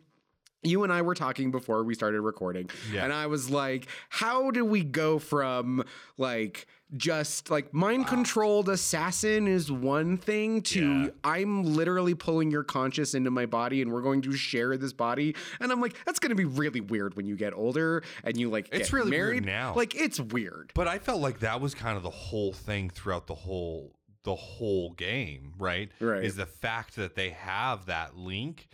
[0.63, 2.71] You and I were talking before we started recording.
[2.91, 3.03] Yeah.
[3.03, 5.83] And I was like, how do we go from
[6.17, 11.09] like just like mind controlled assassin is one thing to Yeah.
[11.23, 15.35] I'm literally pulling your conscious into my body and we're going to share this body.
[15.59, 18.49] And I'm like, that's going to be really weird when you get older and you
[18.49, 19.45] like It's get really weird married.
[19.45, 19.73] now.
[19.75, 20.71] Like, it's weird.
[20.75, 24.35] But I felt like that was kind of the whole thing throughout the whole the
[24.35, 25.91] whole game, right?
[25.99, 26.23] Right.
[26.23, 28.67] Is the fact that they have that link.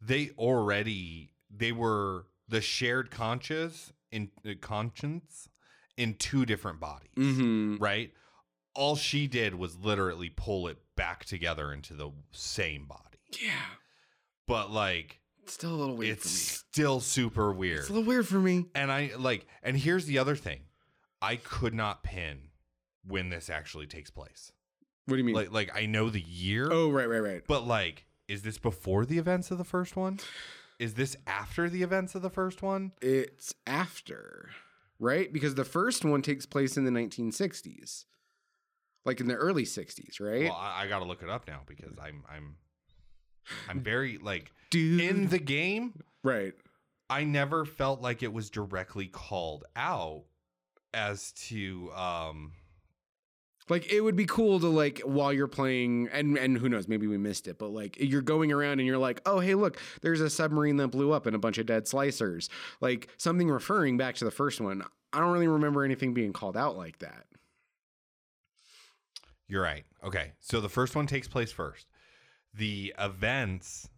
[0.00, 5.48] They already they were the shared conscious in uh, conscience
[5.96, 7.76] in two different bodies, Mm-hmm.
[7.82, 8.12] right?
[8.74, 13.18] All she did was literally pull it back together into the same body.
[13.40, 13.52] Yeah.
[14.48, 17.80] But like It's still a little weird it's still super weird.
[17.80, 18.66] It's a little weird for me.
[18.74, 20.60] And I like, and here's the other thing
[21.22, 22.48] I could not pin
[23.06, 24.50] when this actually takes place.
[25.06, 25.34] What do you mean?
[25.34, 27.42] Like, like I know the year, oh, right, right, right.
[27.46, 30.18] but like, is this before the events of the first one?
[30.80, 32.92] Is this after the events of the first one?
[33.00, 34.50] It's after,
[34.98, 35.32] right?
[35.32, 38.04] Because the first one takes place in the 1960s,
[39.04, 40.44] like in the early 60s, right?
[40.44, 42.56] Well, I, I got to look it up now because I'm, I'm,
[43.68, 45.00] I'm very like Dude.
[45.00, 46.02] in the game.
[46.22, 46.54] right.
[47.10, 50.24] I never felt like it was directly called out
[50.94, 52.52] as to, um,
[53.68, 57.06] Like it would be cool to like while you're playing, and and who knows, maybe
[57.06, 60.20] we missed it, but like you're going around and you're like, oh hey, look, there's
[60.20, 62.48] a submarine that blew up and a bunch of dead splicers,
[62.80, 64.82] like something referring back to the first one.
[65.12, 67.24] I don't really remember anything being called out like that.
[69.48, 69.84] You're right.
[70.02, 70.32] Okay.
[70.40, 71.86] So the first one takes place first.
[72.52, 73.88] The events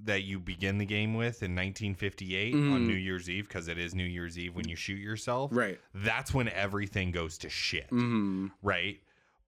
[0.00, 2.86] that you begin the game with in 1958 on Mhm.
[2.86, 5.80] New Year's Eve, because it is New Year's Eve when you shoot yourself, Right.
[5.94, 9.00] that's when everything goes to shit, hmm right?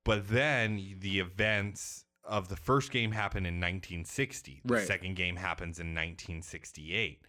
[0.05, 4.61] But then the events of the first game happen in 1960.
[4.65, 4.87] The Right.
[4.87, 7.23] second game happens in 1968.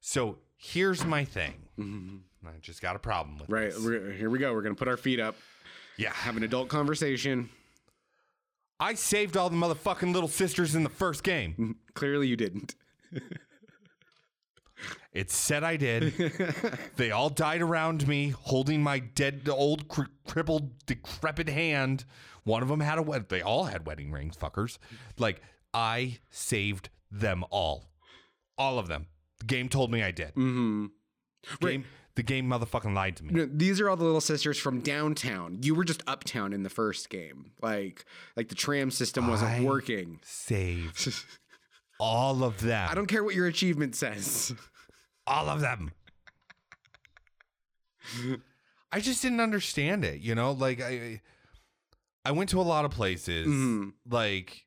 [0.00, 1.68] So here's my thing.
[1.76, 3.72] hmm I just got a problem with Right.
[3.72, 3.82] this.
[3.82, 4.52] Here we go.
[4.52, 5.36] We're gonna put our feet up,
[5.96, 6.12] Yeah.
[6.12, 7.48] have an adult conversation.
[8.80, 11.76] I saved all the motherfucking little sisters in the first game.
[11.94, 12.74] Clearly, you didn't.
[15.12, 16.12] It said I did.
[16.96, 22.04] they all died around me, holding my dead, old, cri- crippled, decrepit hand.
[22.42, 23.26] One of them had a wedding.
[23.28, 24.78] They all had wedding rings, fuckers.
[25.16, 25.40] Like
[25.72, 27.90] I saved them all,
[28.58, 29.06] all of them.
[29.38, 30.34] The game told me I did.
[30.34, 30.86] Mm-hmm.
[31.60, 31.84] Game,
[32.16, 33.32] The game motherfucking lied to me.
[33.34, 35.58] No, these are all the little sisters from downtown.
[35.62, 37.50] You were just uptown in the first game.
[37.60, 38.04] Like
[38.36, 40.20] like the tram system wasn't I- working.
[40.22, 41.12] Saved
[41.98, 42.88] all of them.
[42.90, 44.54] I don't care what your achievement says.
[45.26, 45.90] all of them.
[48.92, 50.52] I just didn't understand it, you know?
[50.52, 51.20] Like I
[52.24, 53.46] I went to a lot of places.
[53.46, 53.92] Mhm.
[54.08, 54.66] Like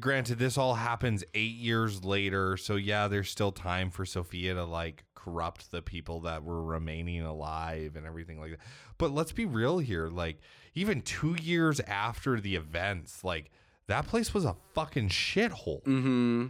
[0.00, 4.64] granted this all happens 8 years later, so yeah, there's still time for Sofia to
[4.64, 8.60] like corrupt the people that were remaining alive and everything like that.
[8.98, 10.38] But let's be real here, like
[10.74, 13.50] even 2 years after the events, like
[13.86, 15.82] that place was a fucking shithole.
[15.84, 16.46] Mm-hmm.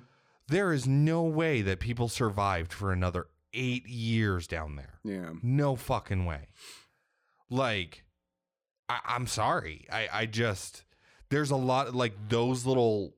[0.48, 4.98] There is no way that people survived for another eight years down there.
[5.04, 5.30] Yeah.
[5.42, 6.48] No fucking way.
[7.48, 8.04] Like,
[8.88, 9.86] I, I'm sorry.
[9.90, 10.84] I, I just,
[11.30, 13.14] there's a lot, like, those little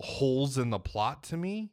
[0.00, 1.72] holes in the plot to me.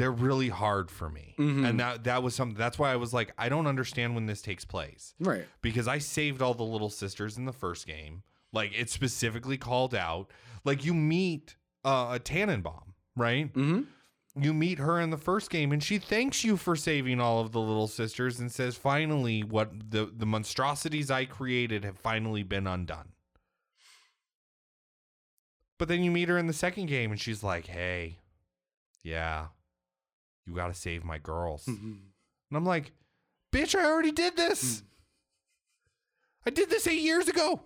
[0.00, 1.34] They're really hard for me.
[1.38, 1.68] Mhm.
[1.68, 4.40] And that that was something that's why I was like, I don't understand when this
[4.40, 5.46] takes place Right.
[5.60, 8.22] because I saved all the little sisters in the first game.
[8.52, 10.30] Like it's specifically called out.
[10.64, 13.52] Like you meet uh, a Tenenbaum, right?
[13.52, 14.42] Mm-hmm.
[14.42, 17.52] You meet her in the first game, and she thanks you for saving all of
[17.52, 22.66] the little sisters, and says, "Finally, what the the monstrosities I created have finally been
[22.66, 23.12] undone."
[25.78, 28.18] But then you meet her in the second game, and she's like, "Hey,
[29.02, 29.48] yeah,
[30.50, 31.92] you got to save my girls." Mm-hmm.
[32.50, 32.92] And I'm like,
[33.52, 34.82] bitch, I already did this.
[36.44, 37.60] I did this eight years ago.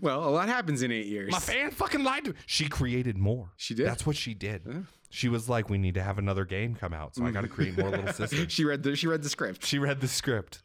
[0.00, 1.30] Well, a lot happens in eight years.
[1.30, 2.36] My fan fucking lied to me.
[2.46, 3.52] She created more.
[3.56, 3.86] She did?
[3.86, 4.62] That's what she did.
[4.68, 4.80] Yeah.
[5.10, 7.14] She was like, we need to have another game come out.
[7.14, 8.50] So I got to create more little sisters.
[8.50, 9.64] she read the she read the script.
[9.64, 10.62] She read the script.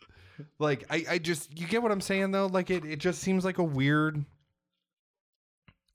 [0.58, 2.48] Like, I, I just, you get what I'm saying though?
[2.48, 4.24] Like, it, it just seems like a weird,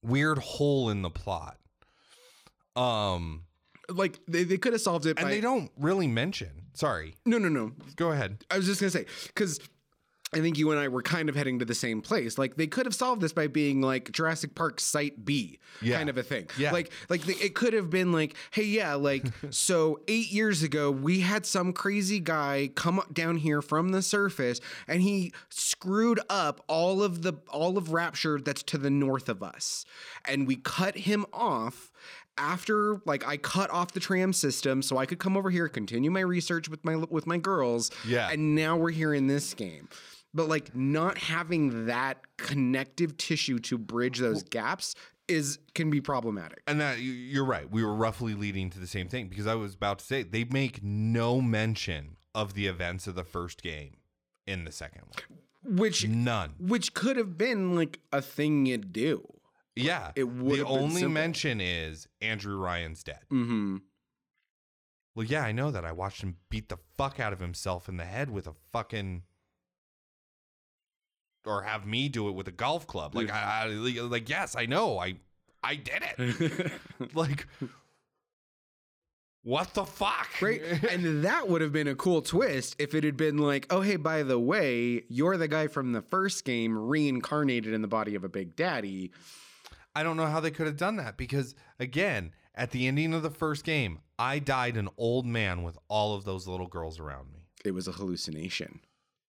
[0.02, 1.58] weird hole in the plot.
[2.76, 3.44] Um,
[3.88, 6.50] Like they, they could have solved it and by they don't really mention.
[6.74, 7.14] Sorry.
[7.26, 7.72] No, no, no.
[7.96, 8.44] Go ahead.
[8.50, 9.60] I was just gonna say because
[10.34, 12.38] I think you and I were kind of heading to the same place.
[12.38, 15.98] Like they could have solved this by being like Jurassic Park Site B, Yeah.
[15.98, 16.46] kind of a thing.
[16.56, 16.72] Yeah.
[16.72, 20.90] Like like the, it could have been like, hey, yeah, like so eight years ago
[20.90, 24.58] we had some crazy guy come up down here from the surface
[24.88, 29.42] and he screwed up all of the all of Rapture that's to the north of
[29.42, 29.84] us,
[30.24, 31.92] and we cut him off
[32.38, 36.10] after like I cut off the tram system so I could come over here continue
[36.10, 38.30] my research with my with my girls Yeah.
[38.30, 39.88] and now we're here in this game
[40.34, 44.94] but like not having that connective tissue to bridge those gaps
[45.28, 47.70] is can be problematic And that you- you're right.
[47.70, 50.44] We were roughly leading to the same thing because I was about to say they
[50.44, 53.98] make no mention of the events of the first game
[54.46, 55.76] in the second one.
[55.78, 56.54] which None.
[56.58, 59.22] which could have been like a thing you do
[59.76, 60.12] Yeah.
[60.16, 61.10] It would The only simple.
[61.10, 63.20] mention is Andrew Ryan's dead.
[63.32, 63.76] mm-hmm
[65.14, 65.84] Well, yeah, I know that.
[65.84, 69.22] I watched him beat the fuck out of himself in the head with a fucking
[71.44, 73.14] or have me do it with a golf club.
[73.16, 74.98] Like I, I like yes, I know.
[74.98, 75.16] I
[75.64, 76.72] I did it.
[77.14, 77.46] like
[79.44, 80.28] what the fuck?
[80.40, 80.62] Right.
[80.88, 83.96] and that would have been a cool twist if it had been like, oh, hey,
[83.96, 88.22] by the way, you're the guy from the first game reincarnated in the body of
[88.22, 89.10] a big daddy.
[89.94, 93.22] I don't know how they could have done that because again, at the ending of
[93.22, 97.32] the first game, I died an old man with all of those little girls around
[97.32, 97.46] me.
[97.64, 98.80] It was a hallucination.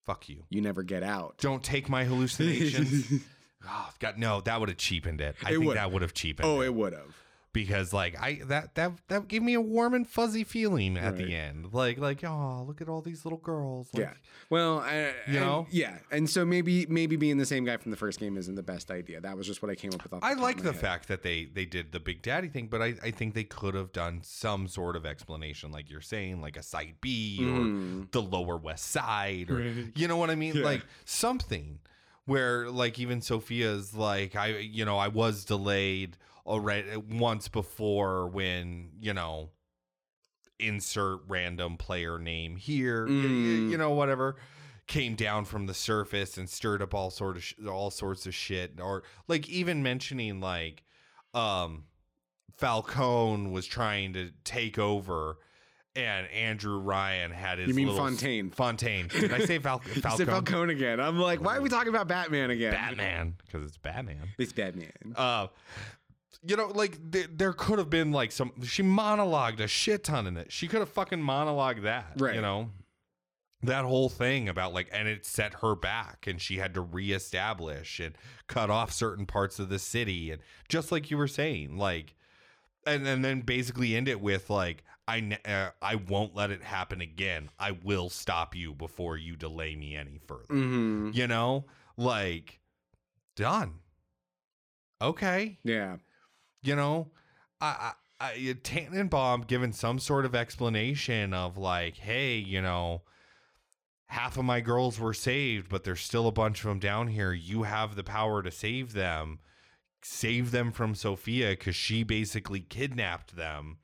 [0.06, 0.44] Fuck you.
[0.50, 1.38] You never get out.
[1.40, 3.22] Don't take my hallucinations.
[3.68, 5.36] oh, God, no, that would have cheapened it.
[5.44, 5.78] I It think would.
[5.78, 6.52] that would have cheapened it.
[6.52, 6.66] Oh, it.
[6.68, 7.16] it would have.
[7.54, 11.18] Because like I that that that gave me a warm and fuzzy feeling at Right.
[11.18, 11.72] the end.
[11.72, 13.90] Like like oh look at all these little girls.
[13.94, 14.14] Like, yeah.
[14.50, 15.68] Well, I, You know?
[15.72, 15.98] yeah.
[16.12, 18.90] And so maybe maybe being the same guy from the first game isn't the best
[18.90, 19.22] idea.
[19.22, 20.24] That was just what I came up with.
[20.24, 20.82] I like the head.
[20.82, 23.76] fact that they they did the Big Daddy thing, but I, I think they could
[23.76, 28.04] have done some sort of explanation, like you're saying, like a side B Mm.
[28.04, 29.92] or the Lower West Side, or Right.
[29.96, 30.64] you know what I mean, Yeah.
[30.64, 31.80] like something
[32.26, 38.92] where like even Sofia's like I you know I was delayed already once before when
[39.02, 39.50] you know
[40.60, 43.70] insert random player name here, Mm.
[43.70, 44.36] you know whatever
[44.88, 48.36] came down from the surface and stirred up all sort of sh- all sorts of
[48.36, 50.84] shit or like even mentioning like
[51.34, 51.86] um
[52.58, 55.38] Falcone was trying to take over
[55.96, 58.50] and Andrew Ryan had his You mean Fontaine.
[58.50, 59.08] Fontaine.
[59.08, 60.26] Did I say Fal- You said Falcone?
[60.32, 61.00] Falcone again.
[61.00, 62.74] I'm like, why are we talking about Batman again?
[62.74, 64.30] Batman because it's Batman.
[64.38, 64.92] It's Batman.
[65.16, 65.48] Uh
[66.46, 68.52] you know, like th- there could have been like some.
[68.64, 70.52] She monologued a shit ton in it.
[70.52, 72.36] She could have fucking monologued that, Right.
[72.36, 72.70] You know,
[73.64, 78.00] that whole thing about like, and it set her back, and she had to reestablish
[78.00, 78.16] and
[78.48, 82.16] cut off certain parts of the city, and just like you were saying, like
[82.86, 86.64] and and then basically end it with like I ne- uh, I won't let it
[86.64, 87.50] happen again.
[87.60, 90.54] I will stop you before you delay me any further.
[90.54, 91.12] Mm-hmm.
[91.14, 91.66] You know,
[91.98, 92.60] like
[93.36, 93.80] done.
[95.02, 95.98] Okay, Yeah.
[96.64, 97.12] You know,
[97.62, 98.34] I, I, I
[98.64, 103.02] Tenenbaum given some sort of explanation of like, hey, you know,
[104.08, 107.34] half of my girls were saved, but there's still a bunch of them down here.
[107.34, 109.40] You have the power to save them.
[110.02, 113.78] Save them from Sofia because she basically kidnapped them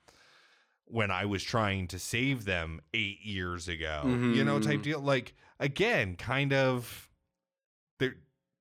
[0.86, 4.03] when I was trying to save them eight years ago.
[4.34, 4.84] You know, type Mhm.
[4.84, 4.99] deal.
[5.01, 7.09] Like again, kind of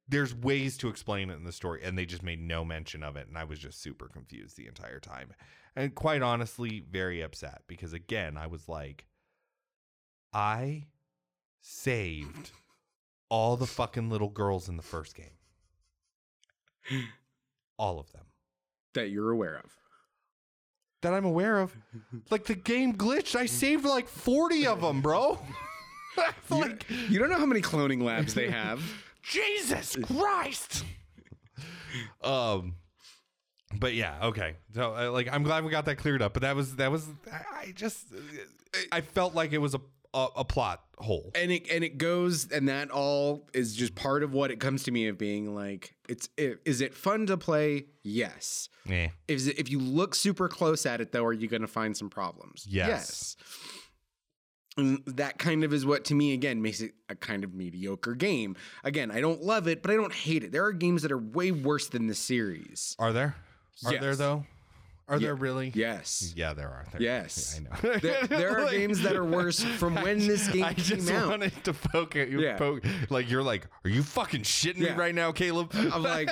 [0.09, 3.17] there's ways to explain it in the story and they just made no mention of
[3.17, 5.33] it and i was just super confused the entire time.
[5.77, 9.07] And quite honestly very upset because again i was like
[10.33, 10.87] i
[11.61, 12.51] saved
[13.29, 15.37] all the fucking little girls in the first game.
[17.79, 18.25] All of them.
[18.95, 19.71] That you're aware of.
[21.03, 21.77] that i'm aware of.
[22.31, 23.37] Like the game glitched.
[23.37, 25.39] I saved like 40 of them bro.
[26.51, 28.83] Like You don't know how many cloning labs they have.
[29.31, 30.85] Jesus Christ.
[32.23, 32.75] um,
[33.79, 34.57] but yeah, okay.
[34.75, 36.33] So uh, like, I'm glad we got that cleared up.
[36.33, 38.07] But that was that was I I just
[38.93, 39.81] I felt like it was a
[40.15, 41.31] a, a plot hole.
[41.35, 44.83] and it and it goes and that all is just part of what it comes
[44.85, 49.09] to me of being like it's it, is it fun to play yes Yeah.
[49.29, 51.95] is it, if you look super close at it though are you going to find
[51.95, 52.89] some problems Yes.
[52.89, 53.37] Yes.
[54.79, 58.15] And that kind of is what to me again makes it a kind of mediocre
[58.15, 58.55] game
[58.85, 61.19] again i don't love it but i don't hate it there are games that are
[61.19, 63.35] way worse than the series Are there?
[63.85, 64.45] Are there though?
[65.09, 65.29] Are Yeah.
[65.29, 65.73] there really?
[65.75, 66.85] yes Yeah, there are.
[66.93, 67.59] There, Yes.
[67.59, 67.99] I know.
[67.99, 71.11] there, there are Like- games that are worse from when this game I came just
[71.11, 72.41] out wanted to poke at you.
[72.43, 72.57] Yeah.
[72.59, 74.93] Poke, like you're like, are you fucking shitting Yeah.
[74.93, 75.75] me right now, Kalab?
[75.93, 76.29] I'm like,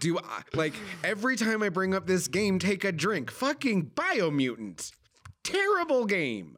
[0.00, 0.72] do I like
[1.04, 3.30] every time I bring up this game, take a drink?
[3.30, 4.90] Fucking Biomutant.
[5.44, 6.56] Terrible game.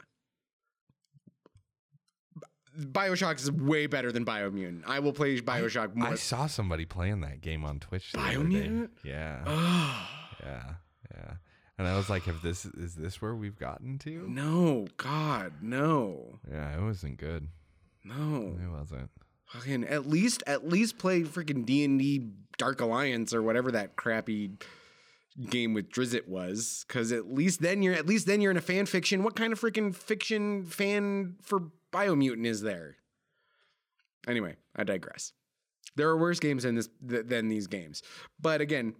[2.78, 4.82] Bioshock is way better than Biomutant.
[4.86, 6.08] I will play Bioshock more.
[6.08, 8.12] I saw somebody playing that game on Twitch.
[8.12, 8.90] Biomutant?
[9.04, 9.42] Yeah.
[9.46, 10.10] Ah.
[10.42, 10.62] Yeah,
[11.14, 11.32] yeah.
[11.78, 16.38] And I was like, "If this is this where we've gotten to?" no, God, no,
[16.50, 17.48] Yeah, it wasn't good.
[18.04, 18.56] no.
[18.62, 19.10] It wasn't.
[19.46, 23.96] Fucking at least, at least play freaking D and D Dark Alliance or whatever that
[23.96, 24.52] crappy
[25.48, 26.84] game with Drizzt was.
[26.86, 29.22] Because at least then you're, at least then you're in a fan fiction.
[29.24, 32.96] What kind of freaking fiction fan for Biomutant is there?
[34.28, 35.32] Anyway, I digress.
[35.96, 38.02] There are worse games than this th- than these games,
[38.40, 38.94] but again,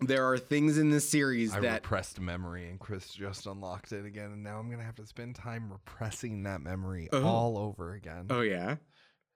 [0.00, 4.04] there are things in this series I that repressed memory, and Chris just unlocked it
[4.04, 7.24] again, and now I'm gonna have to spend time repressing that memory Oh.
[7.24, 8.26] all over again.
[8.30, 8.76] oh yeah,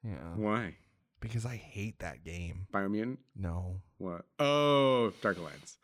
[0.02, 0.76] Yeah, why
[1.20, 2.66] because I hate that game.
[2.72, 3.18] Biomutant?
[3.34, 4.24] No, What?
[4.38, 5.78] Oh, Dark Alliance.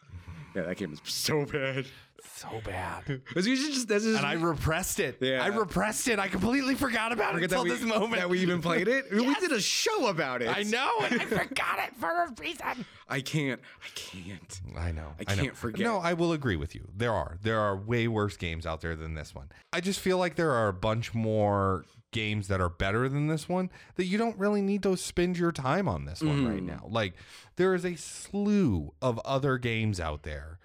[0.55, 1.87] Yeah, that game is so bad.
[2.23, 3.05] so bad.
[3.35, 5.19] You just that's just and I repressed it.
[5.21, 5.43] Yeah.
[5.43, 6.19] I repressed it.
[6.19, 8.17] I completely forgot about it until we, this moment.
[8.17, 9.11] that we even played it.
[9.11, 10.49] We did a show about it.
[10.55, 12.85] I know, and I forgot it for a reason.
[13.09, 13.61] I can't.
[13.83, 14.61] I can't.
[14.77, 15.15] I know.
[15.27, 15.43] I know.
[15.43, 15.85] can't forget.
[15.85, 16.89] No, I will agree with you.
[16.95, 17.39] There are.
[17.43, 19.49] There are way worse games out there than this one.
[19.73, 23.49] I just feel like there are a bunch more games that are better than this
[23.49, 26.87] one that you don't really need to spend your time on this one right now.
[26.89, 27.15] Like
[27.57, 30.59] there is a slew of other games out there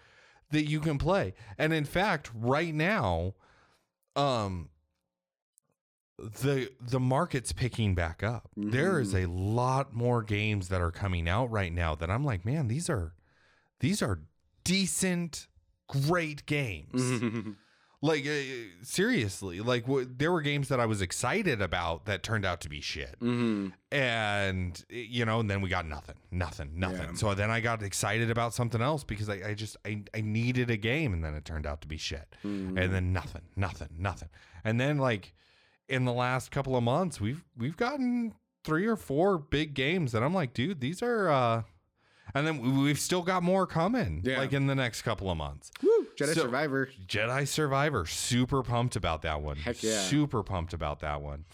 [0.51, 1.33] that you can play.
[1.57, 3.33] And in fact, right now
[4.15, 4.69] um
[6.19, 8.49] the the market's picking back up.
[8.55, 12.43] There is a lot more games that are coming out right now that I'm like,
[12.45, 13.13] man, these are
[13.79, 14.21] these are
[14.63, 15.47] decent,
[15.87, 17.01] great games.
[17.99, 18.29] Like uh,
[18.83, 22.69] seriously, like w- there were games that I was excited about that turned out to
[22.69, 27.09] be shit, hmm and you know, and then we got nothing, nothing, nothing.
[27.09, 27.13] Yeah.
[27.15, 30.69] So then I got excited about something else because I, I just I, I needed
[30.69, 32.77] a game, and then it turned out to be shit, Mm-hmm.
[32.77, 34.29] and then nothing, nothing, nothing,
[34.63, 35.33] and then like
[35.89, 40.23] in the last couple of months, we've we've gotten three or four big games and
[40.23, 41.29] I'm like, dude, these are.
[41.29, 41.63] uh
[42.35, 44.37] and then we- we've still got more coming, Yeah.
[44.39, 45.71] like in the next couple of months.
[45.81, 45.96] Woo!
[46.17, 46.89] Jedi So- Survivor.
[47.07, 49.55] Jedi Survivor, super pumped about that one.
[49.57, 50.01] Heck yeah.
[50.01, 51.45] Super pumped about that one.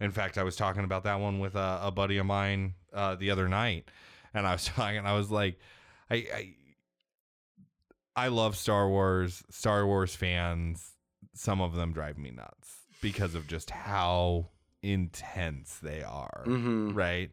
[0.00, 3.14] In fact, I was talking about that one with a, a buddy of mine uh,
[3.16, 3.88] the other night,
[4.34, 5.04] and I was talking.
[5.06, 5.58] I was like,
[6.10, 6.54] I, I,
[8.16, 9.42] I love Star Wars.
[9.50, 10.92] Star Wars fans,
[11.34, 14.48] some of them drive me nuts because of just how
[14.82, 17.30] intense they are hmm right?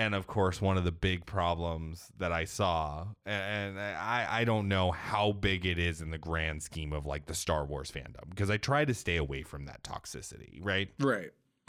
[0.00, 4.66] And of course, one of the big problems that I saw, and I, I don't
[4.66, 8.30] know how big it is in the grand scheme of like the Star Wars fandom,
[8.30, 10.88] because I try to stay away from that toxicity, right?
[10.98, 11.32] Right.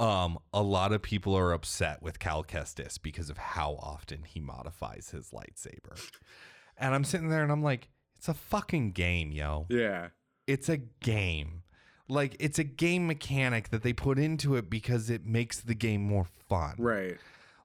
[0.00, 4.38] um, a lot of people are upset with Cal Kestis because of how often he
[4.38, 5.98] modifies his lightsaber.
[6.76, 9.64] And I'm sitting there and I'm like, it's a fucking game, yo.
[9.70, 10.08] Yeah.
[10.46, 11.62] It's a game.
[12.10, 16.02] Like it's a game mechanic that they put into it because it makes the game
[16.02, 16.74] more fun.
[16.78, 17.16] Right.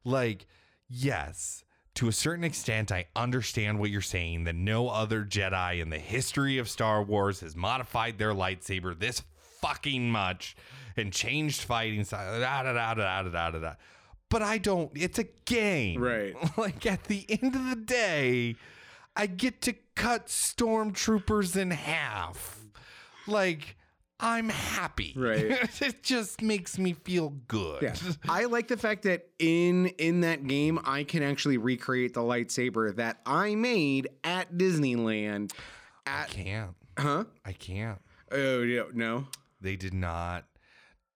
[0.04, 0.46] Like,
[0.88, 1.64] yes,
[1.96, 5.98] to a certain extent, I understand what you're saying that no other Jedi in the
[5.98, 9.24] history of Star Wars has modified their lightsaber this
[9.62, 10.56] fucking much
[10.96, 12.39] and changed fighting style.
[12.39, 13.74] Da, da, da, da, da, da, da, da.
[14.30, 16.02] But I don't, it's a game.
[16.02, 16.36] Right.
[16.58, 18.56] Like, at the end of the day,
[19.16, 22.60] I get to cut stormtroopers in half.
[23.28, 23.78] Like,
[24.20, 25.13] I'm happy.
[25.16, 25.41] Right.
[25.82, 27.82] it just makes me feel good.
[27.84, 27.95] Yeah.
[28.30, 32.95] I like the fact that in in that game I can actually recreate the lightsaber
[32.95, 35.51] that I made at Disneyland.
[36.07, 36.76] I can't.
[36.97, 37.26] huh?
[37.45, 37.99] I can't.
[38.32, 39.28] Oh yeah, no.
[39.59, 40.45] They did not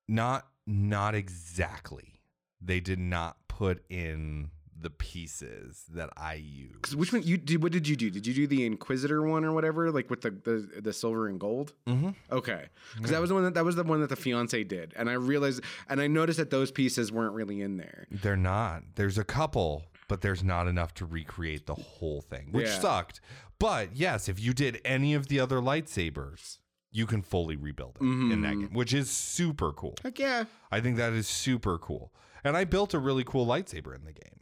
[0.07, 2.19] not not exactly.
[2.61, 4.49] They did not put in
[4.81, 6.95] the pieces that I use.
[6.95, 7.61] which one you did?
[7.61, 8.09] What did you do?
[8.09, 11.39] Did you do the Inquisitor one or whatever, like with the the, the silver and
[11.39, 11.73] gold?
[11.87, 12.15] Mhm.
[12.31, 12.65] Okay,
[12.95, 15.09] because that was the one that that was the one that the fiance did, and
[15.09, 18.07] I realized and I noticed that those pieces weren't really in there.
[18.09, 18.83] They're not.
[18.95, 22.79] There's a couple, but there's not enough to recreate the whole thing, which Yeah.
[22.79, 23.21] sucked.
[23.59, 26.59] But yes, if you did any of the other lightsabers,
[26.91, 28.59] you can fully rebuild it in that Mhm.
[28.61, 29.95] game, which is super cool.
[30.01, 32.13] Heck yeah, I think that is super cool.
[32.43, 34.38] And I built a really cool lightsaber in the game.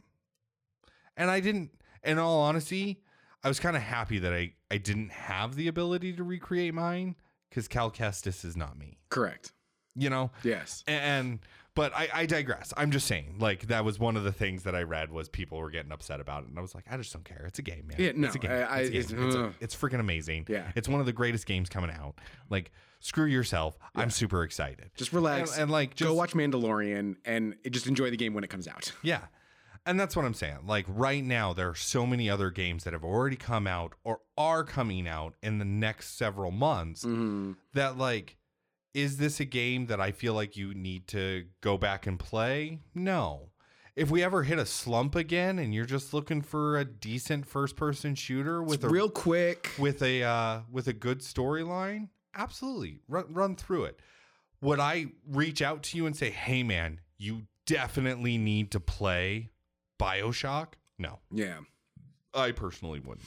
[1.18, 1.70] And I didn't,
[2.02, 3.02] in all honesty,
[3.44, 7.16] I was kind of happy that I, I didn't have the ability to recreate mine
[7.50, 9.52] because Cal Kestis is not me, correct.
[9.94, 10.30] you know?
[10.42, 11.40] Yes, And,
[11.74, 12.72] but I, I digress.
[12.76, 15.58] I'm just saying, like, that was one of the things that I read was people
[15.58, 16.48] were getting upset about it.
[16.48, 17.44] And I was like, I just don't care.
[17.46, 17.96] It's a game, man.
[18.00, 18.50] Yeah, no, it's a game.
[18.50, 19.22] I- it's, a game.
[19.22, 20.46] it's- It's, a- it's freaking amazing.
[20.48, 20.70] Yeah.
[20.74, 22.16] It's one of the greatest games coming out.
[22.50, 23.78] Like, screw yourself.
[23.94, 24.90] I'm super excited.
[24.96, 28.42] just relax And, and like, just, go watch Mandalorian and just enjoy the game when
[28.44, 28.90] it comes out.
[29.02, 29.20] Yeah.
[29.88, 30.58] And that's what I'm saying.
[30.66, 34.20] Like right now, there are so many other games that have already come out or
[34.36, 37.52] are coming out in the next several months Mm-hmm.
[37.74, 38.36] that, like,
[38.94, 42.80] is this a game that I feel like you need to go back and play?
[42.94, 43.50] No.
[43.96, 47.74] If we ever hit a slump again and you're just looking for a decent first
[47.74, 53.32] person shooter with a Real quick, with a uh, with a good storyline, absolutely run
[53.34, 53.98] run through it.
[54.60, 59.50] Would I reach out to you and say, "Hey, man, you definitely need to play
[59.98, 60.74] Bioshock"?
[60.98, 61.60] No, yeah,
[62.34, 63.26] I personally wouldn't.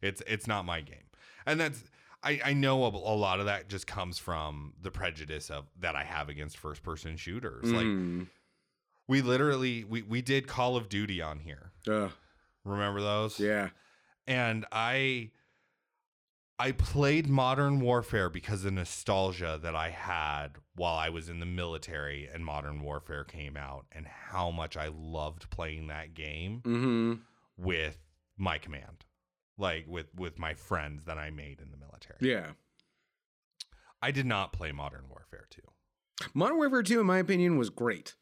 [0.00, 1.04] It's it's not my game,
[1.46, 1.82] and that's
[2.22, 5.94] I I know a, a lot of that just comes from the prejudice of that
[5.96, 7.70] I have against first person shooters.
[7.72, 8.28] Like Mhm.
[9.08, 11.72] we literally we we did Call of Duty on here.
[11.88, 12.10] Ugh,
[12.64, 13.38] Remember those?
[13.40, 13.70] yeah,
[14.26, 15.30] and I
[16.62, 21.46] I played Modern Warfare because of nostalgia that I had while I was in the
[21.46, 27.14] military and Modern Warfare came out and how much I loved playing that game mm-hmm.
[27.56, 27.98] with
[28.36, 29.04] my command.
[29.58, 32.18] Like with with my friends that I made in the military.
[32.20, 32.52] yeah.
[34.00, 35.62] I did not play Modern Warfare 2.
[36.32, 38.14] Modern Warfare Two, in my opinion, was great.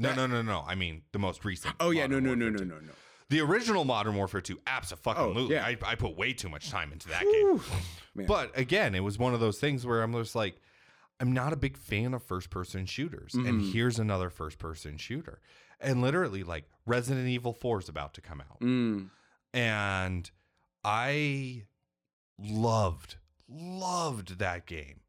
[0.00, 0.64] No, That- no, no, no.
[0.66, 1.76] I mean the most recent.
[1.78, 2.80] Oh yeah, no, Modern no, no, Warfare no, 2.
[2.86, 2.92] no, no.
[3.30, 5.54] The original Modern Warfare 2, absolutely.
[5.54, 5.64] yeah.
[5.66, 7.58] I, I put way too much time into that game.
[7.58, 7.62] Whew.
[8.14, 8.26] Man.
[8.26, 10.60] But again, it was one of those things where I'm just like,
[11.20, 13.34] I'm not a big fan of first person shooters.
[13.34, 13.72] And Mhm.
[13.72, 15.40] here's another first person shooter.
[15.80, 18.60] And literally, like, Resident Evil 4 is about to come out.
[18.60, 19.10] Mm.
[19.52, 20.30] And
[20.84, 21.64] I
[22.38, 23.16] loved,
[23.48, 25.00] loved that game.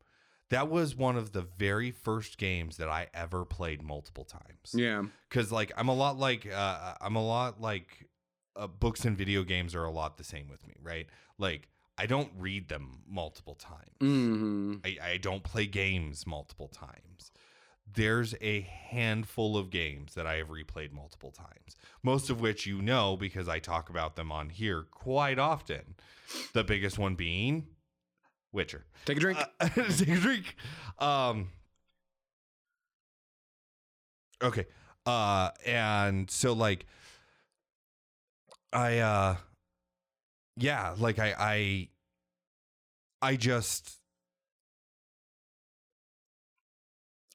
[0.49, 5.03] That was one of the very first games that I ever played multiple times Yeah.
[5.29, 8.08] because like i'm a lot like uh, i'm a lot like
[8.59, 11.07] uh, books and video games are a lot the same with me right
[11.37, 17.31] like i don't read them multiple times hmm I, I don't play games multiple times
[17.91, 22.81] there's a handful of games that i have replayed multiple times most of which you
[22.81, 25.95] know because i talk about them on here quite often
[26.53, 27.65] the biggest one being
[28.51, 29.39] witcher Take a drink.
[29.39, 30.55] uh, take a drink.
[30.99, 31.49] Um.
[34.41, 34.65] Okay.
[35.05, 36.85] Uh, and so like,
[38.73, 39.35] I uh,
[40.57, 41.89] yeah, like I I,
[43.21, 43.95] I just.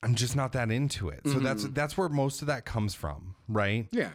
[0.02, 1.22] I'm just not that into it.
[1.24, 1.74] So that's Mhm.
[1.74, 3.88] that's where most of that comes from, right?
[3.90, 4.10] yeah.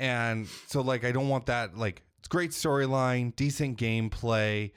[0.00, 4.72] And so like I don't want that like it's great storyline, decent gameplay.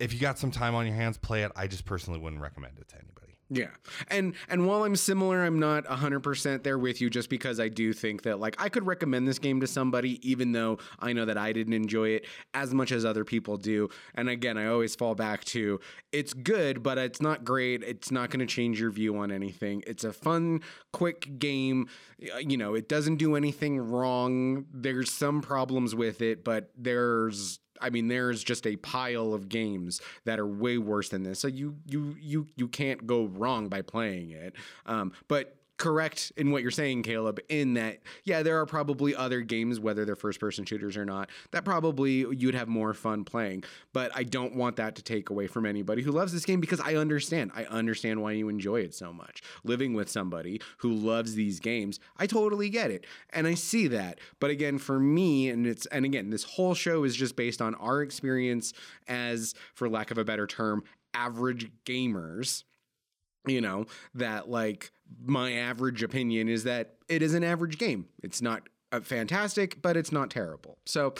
[0.00, 1.52] If you got some time on your hands, play it.
[1.54, 3.29] I just personally wouldn't recommend it to anybody.
[3.52, 3.70] Yeah.
[4.08, 7.92] And and while I'm similar, I'm not 100% there with you just because I do
[7.92, 11.36] think that like I could recommend this game to somebody even though I know that
[11.36, 13.88] I didn't enjoy it as much as other people do.
[14.14, 15.80] And again, I always fall back to
[16.12, 17.82] it's good, but it's not great.
[17.82, 19.82] It's not going to change your view on anything.
[19.84, 20.60] It's a fun,
[20.92, 21.88] quick game.
[22.18, 24.66] You know, it doesn't do anything wrong.
[24.72, 30.00] There's some problems with it, but there's I mean, there's just a pile of games
[30.24, 31.40] that are way worse than this.
[31.40, 34.54] So you you you you can't go wrong by playing it.
[34.86, 39.40] Um, but correct in what you're saying, Kalab, in that, yeah, there are probably other
[39.40, 43.64] games, whether they're first person shooters or not, that probably you'd have more fun playing.
[43.94, 46.80] But I don't want that to take away from anybody who loves this game because
[46.80, 47.50] I understand.
[47.54, 49.42] I understand why you enjoy it so much.
[49.64, 53.06] Living with somebody who loves these games, I totally get it.
[53.30, 54.20] And I see that.
[54.38, 57.74] But again, for me, and it's, and again, this whole show is just based on
[57.76, 58.74] our experience
[59.08, 62.64] as, for lack of a better term, average gamers
[63.46, 64.90] you know that like
[65.24, 69.96] my average opinion is that it is an average game it's not uh, fantastic but
[69.96, 71.14] it's not terrible so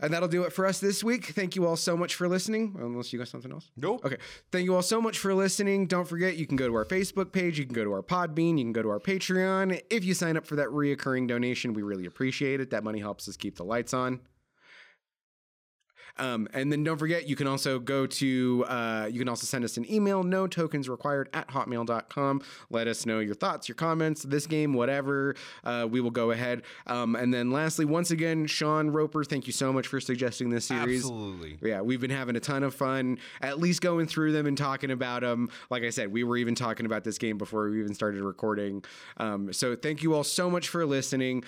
[0.00, 1.26] and that'll do it for us this week.
[1.26, 2.76] Thank you all so much for listening.
[2.78, 3.70] Unless you got something else?
[3.76, 4.04] Nope.
[4.04, 4.18] Okay.
[4.52, 5.86] Thank you all so much for listening.
[5.86, 8.58] Don't forget, you can go to our Facebook page, you can go to our Podbean,
[8.58, 9.80] you can go to our Patreon.
[9.90, 12.70] If you sign up for that reoccurring donation, we really appreciate it.
[12.70, 14.20] That money helps us keep the lights on.
[16.18, 19.64] Um, and then don't forget, you can also go to, uh, you can also send
[19.64, 22.42] us an email, no tokens required at hotmail.com.
[22.70, 25.34] Let us know your thoughts, your comments, this game, whatever.
[25.64, 26.62] Uh, we will go ahead.
[26.86, 30.66] Um, and then lastly, once again, Sean Roper, thank you so much for suggesting this
[30.66, 31.00] series.
[31.00, 31.58] Absolutely.
[31.62, 34.90] Yeah, we've been having a ton of fun, at least going through them and talking
[34.90, 35.50] about them.
[35.70, 38.84] Like I said, we were even talking about this game before we even started recording.
[39.16, 41.44] Um, so thank you all so much for listening.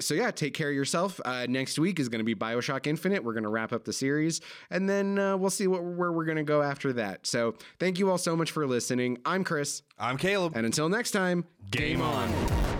[0.00, 1.20] So yeah, take care of yourself.
[1.24, 3.24] Uh, next week is going to be Bioshock Infinite.
[3.24, 6.24] We're going to wrap up the series, and then uh, we'll see what, where we're
[6.24, 7.26] going to go after that.
[7.26, 9.18] So thank you all so much for listening.
[9.24, 10.52] I'm Chris, I'm Kalab.
[10.54, 12.71] and until next time, Game on.